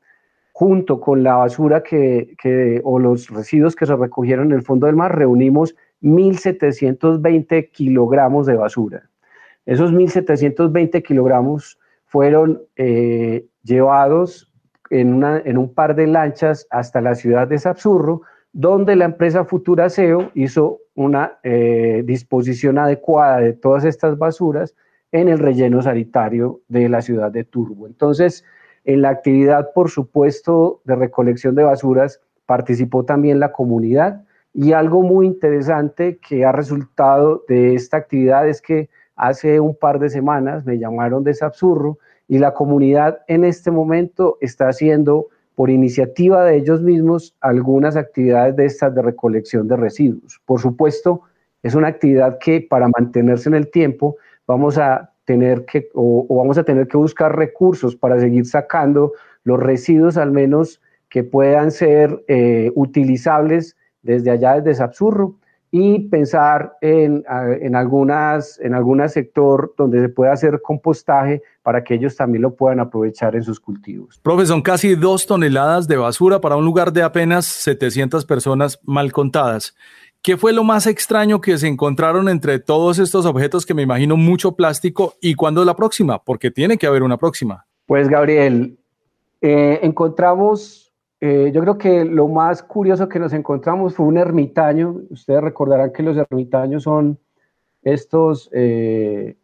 junto 0.63 1.01
con 1.01 1.25
la 1.25 1.35
basura 1.35 1.83
que, 1.83 2.81
o 2.85 3.01
los 3.01 3.29
residuos 3.31 3.75
que 3.75 3.85
se 3.85 3.97
recogieron 3.97 4.53
en 4.53 4.59
el 4.59 4.63
fondo 4.63 4.87
del 4.87 4.95
mar, 4.95 5.19
reunimos 5.19 5.75
1.720 6.03 7.73
kilogramos 7.73 8.47
de 8.47 8.55
basura. 8.55 9.11
Esos 9.67 9.93
1.720 9.93 11.03
kilogramos 11.03 11.81
fueron 12.07 12.63
eh, 12.77 13.45
llevados 13.65 14.53
en, 14.91 15.59
un 15.59 15.75
par 15.75 15.97
de 15.97 16.07
lanchas 16.07 16.69
hasta 16.71 17.01
la 17.01 17.17
ciudad 17.17 17.49
de 17.49 17.59
Sapsurro, 17.59 18.23
donde 18.53 18.95
la 18.95 19.07
empresa 19.07 19.45
Futura 19.45 19.89
SEO 19.89 20.31
hizo 20.35 20.79
una 20.95 21.41
eh, 21.43 22.05
disposición 22.05 22.79
adecuada 22.79 23.39
de 23.39 23.53
todas 23.53 23.85
estas 23.85 24.17
basuras 24.17 24.77
en 25.11 25.29
el 25.29 25.41
relleno 25.41 25.83
sanitario 25.83 26.61
de 26.69 26.89
la 26.89 27.03
ciudad 27.03 27.33
de 27.33 27.43
Turbo. 27.43 27.89
Entonces, 27.89 28.45
en 28.85 29.03
la 29.03 29.11
actividad, 29.11 29.73
por 29.75 29.91
supuesto, 29.91 30.81
de 30.85 30.97
recolección 30.97 31.55
de 31.55 31.65
basuras 31.65 32.21
participó 32.47 33.05
también 33.05 33.41
la 33.41 33.53
comunidad 33.53 34.23
y 34.55 34.73
algo 34.73 35.03
muy 35.03 35.27
interesante 35.27 36.19
que 36.19 36.45
ha 36.45 36.53
resultado 36.53 37.45
de 37.49 37.75
esta 37.75 37.97
actividad 37.97 38.49
es 38.49 38.61
que 38.61 38.91
hace 39.17 39.61
un 39.61 39.75
par 39.75 39.99
de 39.99 40.11
semanas 40.11 40.65
me 40.65 40.79
llamaron 40.79 41.25
de 41.25 41.35
Sapsurro 41.35 41.99
y 42.29 42.39
la 42.39 42.53
comunidad 42.53 43.21
en 43.29 43.45
este 43.45 43.71
momento 43.71 44.37
está 44.41 44.69
haciendo 44.69 45.29
por 45.55 45.71
iniciativa 45.71 46.45
de 46.45 46.57
ellos 46.57 46.83
mismos 46.83 47.35
algunas 47.41 47.97
actividades 47.97 48.57
de 48.57 48.67
estas 48.67 48.95
de 48.95 49.03
recolección 49.03 49.69
de 49.69 49.77
residuos. 49.77 50.41
Por 50.45 50.61
supuesto, 50.61 51.23
es 51.63 51.75
una 51.75 51.89
actividad 51.89 52.39
que 52.39 52.67
para 52.69 52.89
mantenerse 52.89 53.49
en 53.49 53.55
el 53.55 53.71
tiempo 53.71 54.17
vamos 54.47 54.79
a 54.79 55.12
tener 55.25 55.65
que, 55.65 55.89
o, 55.95 56.27
vamos 56.37 56.59
a 56.59 56.65
tener 56.65 56.89
que 56.89 56.97
buscar 56.97 57.37
recursos 57.37 57.97
para 57.97 58.19
seguir 58.19 58.47
sacando 58.47 59.13
los 59.45 59.61
residuos 59.61 60.17
al 60.17 60.33
menos 60.33 60.81
que 61.09 61.25
puedan 61.25 61.71
ser 61.71 62.25
eh, 62.29 62.73
utilizables 62.75 63.77
desde 64.03 64.31
allá, 64.31 64.55
desde 64.61 64.77
Sapsurro, 64.77 65.37
y 65.75 66.01
pensar 66.11 66.77
en, 66.83 67.25
en, 67.63 67.75
algunas, 67.75 68.61
en 68.61 68.75
algún 68.75 69.09
sector 69.09 69.75
donde 69.79 70.03
se 70.03 70.11
pueda 70.11 70.33
hacer 70.33 70.61
compostaje 70.61 71.43
para 71.63 71.83
que 71.83 71.95
ellos 71.95 72.15
también 72.15 72.43
lo 72.43 72.55
puedan 72.55 72.79
aprovechar 72.79 73.35
en 73.37 73.43
sus 73.43 73.59
cultivos. 73.59 74.21
Profe, 74.23 74.45
son 74.45 74.61
casi 74.61 74.95
dos 74.95 75.27
toneladas 75.27 75.89
de 75.89 75.97
basura 75.97 76.43
para 76.43 76.57
un 76.57 76.67
lugar 76.67 76.93
de 76.93 77.03
apenas 77.03 77.47
700 77.47 78.27
personas 78.27 78.81
mal 78.85 79.13
contadas. 79.13 79.75
¿Qué 80.23 80.37
fue 80.37 80.53
lo 80.53 80.63
más 80.63 80.87
extraño 80.87 81.41
que 81.41 81.59
se 81.59 81.67
encontraron 81.67 82.29
entre 82.29 82.61
todos 82.61 83.01
estos 83.01 83.27
objetos 83.27 83.67
que 83.67 83.75
me 83.75 83.83
imagino 83.83 84.17
mucho 84.17 84.53
plástico 84.53 85.15
y 85.21 85.35
cuándo 85.35 85.63
es 85.63 85.67
la 85.67 85.75
próxima? 85.75 86.23
Porque 86.23 86.53
tiene 86.53 86.79
que 86.79 86.87
haber 86.87 87.03
una 87.03 87.17
próxima. 87.17 87.67
Pues 87.87 88.09
Gabriel, 88.09 88.79
eh, 89.41 89.81
encontramos, 89.83 90.93
eh, 91.21 91.51
yo 91.53 91.61
creo 91.63 91.77
que 91.77 92.05
lo 92.05 92.29
más 92.29 92.63
curioso 92.63 93.09
que 93.09 93.19
nos 93.19 93.33
encontramos 93.33 93.97
fue 93.97 94.07
un 94.07 94.17
ermitaño. 94.17 94.95
Ustedes 95.11 95.41
recordarán 95.43 95.93
que 95.93 96.05
los 96.05 96.17
ermitaños 96.17 96.85
son 96.85 97.19
estos 97.83 98.49
eh, 98.53 99.37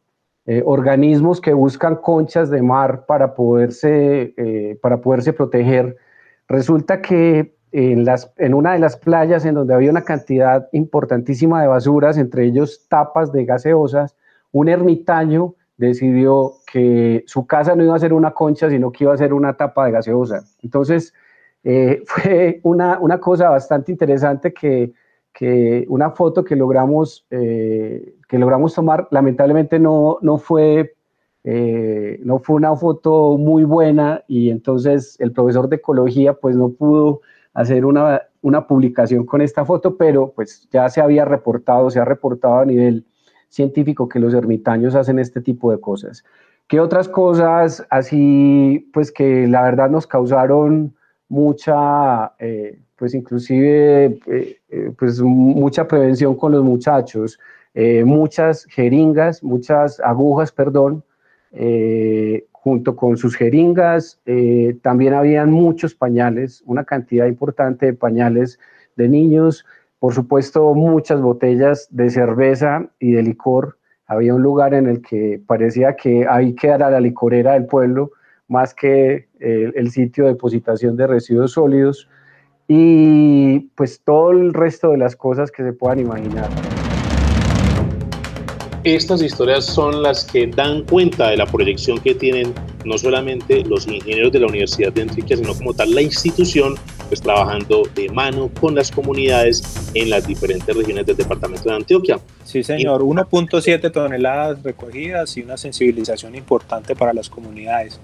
organismos 0.65 1.41
que 1.41 1.55
buscan 1.55 1.97
conchas 1.97 2.51
de 2.51 2.63
mar 2.63 3.05
para 3.05 3.35
poderse, 3.35 4.79
para 4.81 5.01
poderse 5.01 5.33
proteger. 5.33 5.97
Resulta 6.47 7.03
que 7.03 7.58
en, 7.73 8.55
una 8.55 8.73
de 8.73 8.79
las 8.79 8.97
playas 8.97 9.45
en 9.45 9.55
donde 9.55 9.75
había 9.75 9.91
una 9.91 10.05
cantidad 10.05 10.69
importantísima 10.73 11.61
de 11.61 11.69
basuras, 11.69 12.19
entre 12.19 12.45
ellos 12.45 12.87
tapas 12.89 13.33
de 13.33 13.45
gaseosas, 13.45 14.17
un 14.53 14.69
ermitaño 14.69 15.55
decidió 15.77 16.55
que 16.71 17.25
su 17.27 17.47
casa 17.47 17.77
no 17.77 17.85
iba 17.85 17.95
a 17.95 17.99
ser 17.99 18.13
una 18.13 18.33
concha, 18.33 18.69
sino 18.69 18.91
que 18.91 19.05
iba 19.05 19.15
a 19.15 19.19
ser 19.19 19.33
una 19.33 19.57
tapa 19.57 19.87
de 19.87 19.93
gaseosa. 19.93 20.45
Entonces, 20.63 21.15
eh, 21.65 22.03
fue 22.07 22.61
una, 22.63 22.99
una, 22.99 23.21
cosa 23.21 23.51
bastante 23.51 23.93
interesante 23.93 24.53
que, 24.53 24.93
que 25.33 25.85
una 25.89 26.11
foto 26.11 26.45
que 26.45 26.57
logramos, 26.57 27.27
eh, 27.31 28.15
que 28.29 28.39
logramos 28.39 28.75
tomar, 28.75 29.09
lamentablemente 29.11 29.79
no, 29.79 30.19
no 30.23 30.39
fue 30.39 30.95
eh, 31.45 32.21
no 32.25 32.41
fue 32.41 32.57
una 32.57 32.77
foto 32.77 33.39
muy 33.39 33.65
buena 33.65 34.23
y 34.29 34.51
entonces 34.51 35.17
el 35.19 35.33
profesor 35.33 35.69
de 35.69 35.77
ecología 35.77 36.35
pues 36.35 36.57
no 36.57 36.71
pudo 36.71 37.23
hacer 37.55 37.85
una, 37.85 38.23
una 38.43 38.67
publicación 38.67 39.27
con 39.27 39.41
esta 39.41 39.65
foto, 39.65 39.97
pero 39.97 40.33
pues 40.35 40.69
ya 40.71 40.89
se 40.89 41.01
había 41.01 41.25
reportado, 41.25 41.91
se 41.91 42.01
ha 42.01 42.05
reportado 42.05 42.59
a 42.59 42.65
nivel 42.65 43.05
científico 43.49 44.09
que 44.09 44.19
los 44.19 44.35
ermitaños 44.35 44.95
hacen 44.95 45.19
este 45.19 45.41
tipo 45.41 45.71
de 45.71 45.81
cosas. 45.81 46.25
¿Qué 46.69 46.81
otras 46.81 47.09
cosas 47.09 47.87
así, 47.89 48.91
pues 48.93 49.11
que 49.11 49.47
la 49.47 49.63
verdad 49.63 49.89
nos 49.89 50.07
causaron 50.07 50.95
mucha, 51.29 52.33
eh, 52.39 52.79
pues 52.97 53.15
inclusive, 53.15 54.19
eh, 54.27 54.59
eh, 54.69 54.93
pues 54.99 55.21
mucha 55.23 55.89
prevención 55.89 56.35
con 56.37 56.53
los 56.53 56.63
muchachos, 56.63 57.39
muchas 58.05 58.65
jeringas, 58.65 59.43
muchas 59.45 60.01
agujas, 60.01 60.51
perdón, 60.51 61.05
junto 62.69 62.97
con 62.97 63.17
sus 63.17 63.35
jeringas, 63.35 64.21
eh, 64.27 64.77
también 64.83 65.15
habían 65.15 65.51
muchos 65.51 65.95
pañales, 65.95 66.63
una 66.67 66.85
cantidad 66.85 67.27
importante 67.27 67.87
de 67.87 67.95
pañales 67.95 68.61
de 68.95 69.09
niños, 69.09 69.65
por 69.99 70.13
supuesto 70.13 70.75
muchas 70.75 71.23
botellas 71.23 71.89
de 71.91 72.11
cerveza 72.11 72.91
y 73.01 73.13
de 73.13 73.23
licor. 73.23 73.79
Había 74.07 74.35
un 74.35 74.43
lugar 74.43 74.75
en 74.75 74.87
el 74.87 75.01
que 75.01 75.41
parecía 75.47 75.97
que 75.97 76.27
ahí 76.29 76.55
quedara 76.55 76.91
la 76.91 77.01
licorera 77.01 77.55
del 77.55 77.65
pueblo, 77.65 78.11
más 78.49 78.75
que 78.75 79.29
eh, 79.41 79.73
el 79.75 79.91
sitio 79.91 80.25
de 80.25 80.33
depositación 80.33 80.95
de 80.95 81.07
residuos 81.07 81.53
sólidos 81.53 82.07
y 82.67 83.61
pues 83.77 84.03
todo 84.05 84.33
el 84.33 84.53
resto 84.53 84.91
de 84.91 84.99
las 84.99 85.17
cosas 85.17 85.51
que 85.51 85.63
se 85.63 85.73
puedan 85.73 86.01
imaginar. 86.01 86.51
Estas 88.85 89.23
historias 89.23 89.65
son 89.65 90.03
las 90.03 90.25
que 90.25 90.47
dan 90.47 90.85
cuenta 90.85 91.31
de 91.31 91.37
la 91.37 91.47
proyección 91.47 91.99
que 91.99 92.15
tienen 92.15 92.55
no 92.85 92.97
solamente 92.97 93.65
los 93.65 93.89
ingenieros 93.89 94.31
de 94.33 94.39
la 94.39 94.47
Universidad 94.47 94.93
de 94.93 95.03
Antioquia, 95.03 95.37
sino 95.37 95.53
como 95.55 95.75
tal 95.75 95.93
la 95.95 96.01
institución, 96.01 96.77
pues 97.09 97.21
trabajando 97.21 97.83
de 97.97 98.09
mano 98.09 98.51
con 98.61 98.77
las 98.77 98.93
comunidades 98.93 99.91
en 99.95 100.11
las 100.11 100.27
diferentes 100.29 100.75
regiones 100.77 101.07
del 101.07 101.17
departamento 101.17 101.69
de 101.69 101.75
Antioquia. 101.75 102.21
Sí, 102.45 102.63
señor, 102.63 103.03
1.7 103.03 103.91
toneladas 103.91 104.63
recogidas 104.63 105.37
y 105.37 105.43
una 105.43 105.57
sensibilización 105.57 106.37
importante 106.37 106.95
para 106.95 107.13
las 107.13 107.29
comunidades. 107.29 107.99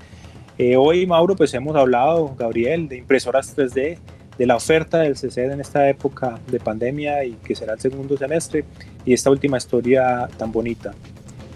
Eh, 0.59 0.77
hoy, 0.77 1.07
Mauro, 1.07 1.37
pues 1.37 1.55
hemos 1.55 1.77
hablado, 1.77 2.35
Gabriel, 2.37 2.89
de 2.89 2.99
impresoras 2.99 3.57
3D, 3.57 3.99
de 4.39 4.47
la 4.47 4.57
oferta 4.57 4.99
del 4.99 5.15
CCD 5.15 5.53
en 5.53 5.61
esta 5.61 5.89
época 5.89 6.39
de 6.51 6.61
pandemia 6.61 7.25
y 7.25 7.33
que 7.45 7.55
será 7.55 7.75
el 7.75 7.81
segundo 7.81 8.17
semestre 8.17 8.65
y 9.05 9.13
esta 9.13 9.31
última 9.31 9.57
historia 9.57 10.29
tan 10.37 10.53
bonita. 10.53 10.93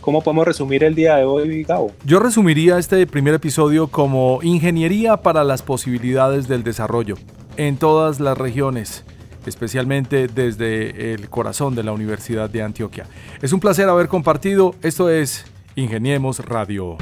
¿Cómo 0.00 0.22
podemos 0.22 0.46
resumir 0.46 0.84
el 0.84 0.94
día 0.94 1.16
de 1.16 1.24
hoy, 1.24 1.64
Gabo? 1.64 1.92
Yo 2.04 2.18
resumiría 2.18 2.78
este 2.78 3.06
primer 3.06 3.34
episodio 3.34 3.88
como 3.88 4.40
ingeniería 4.42 5.18
para 5.18 5.44
las 5.44 5.62
posibilidades 5.62 6.48
del 6.48 6.62
desarrollo 6.62 7.16
en 7.56 7.76
todas 7.76 8.20
las 8.20 8.38
regiones 8.38 9.04
especialmente 9.46 10.28
desde 10.28 11.14
el 11.14 11.28
corazón 11.28 11.74
de 11.74 11.82
la 11.82 11.92
Universidad 11.92 12.50
de 12.50 12.62
Antioquia. 12.62 13.06
Es 13.42 13.52
un 13.52 13.60
placer 13.60 13.88
haber 13.88 14.08
compartido. 14.08 14.74
Esto 14.82 15.10
es 15.10 15.46
Ingeniemos 15.74 16.44
Radio. 16.44 16.96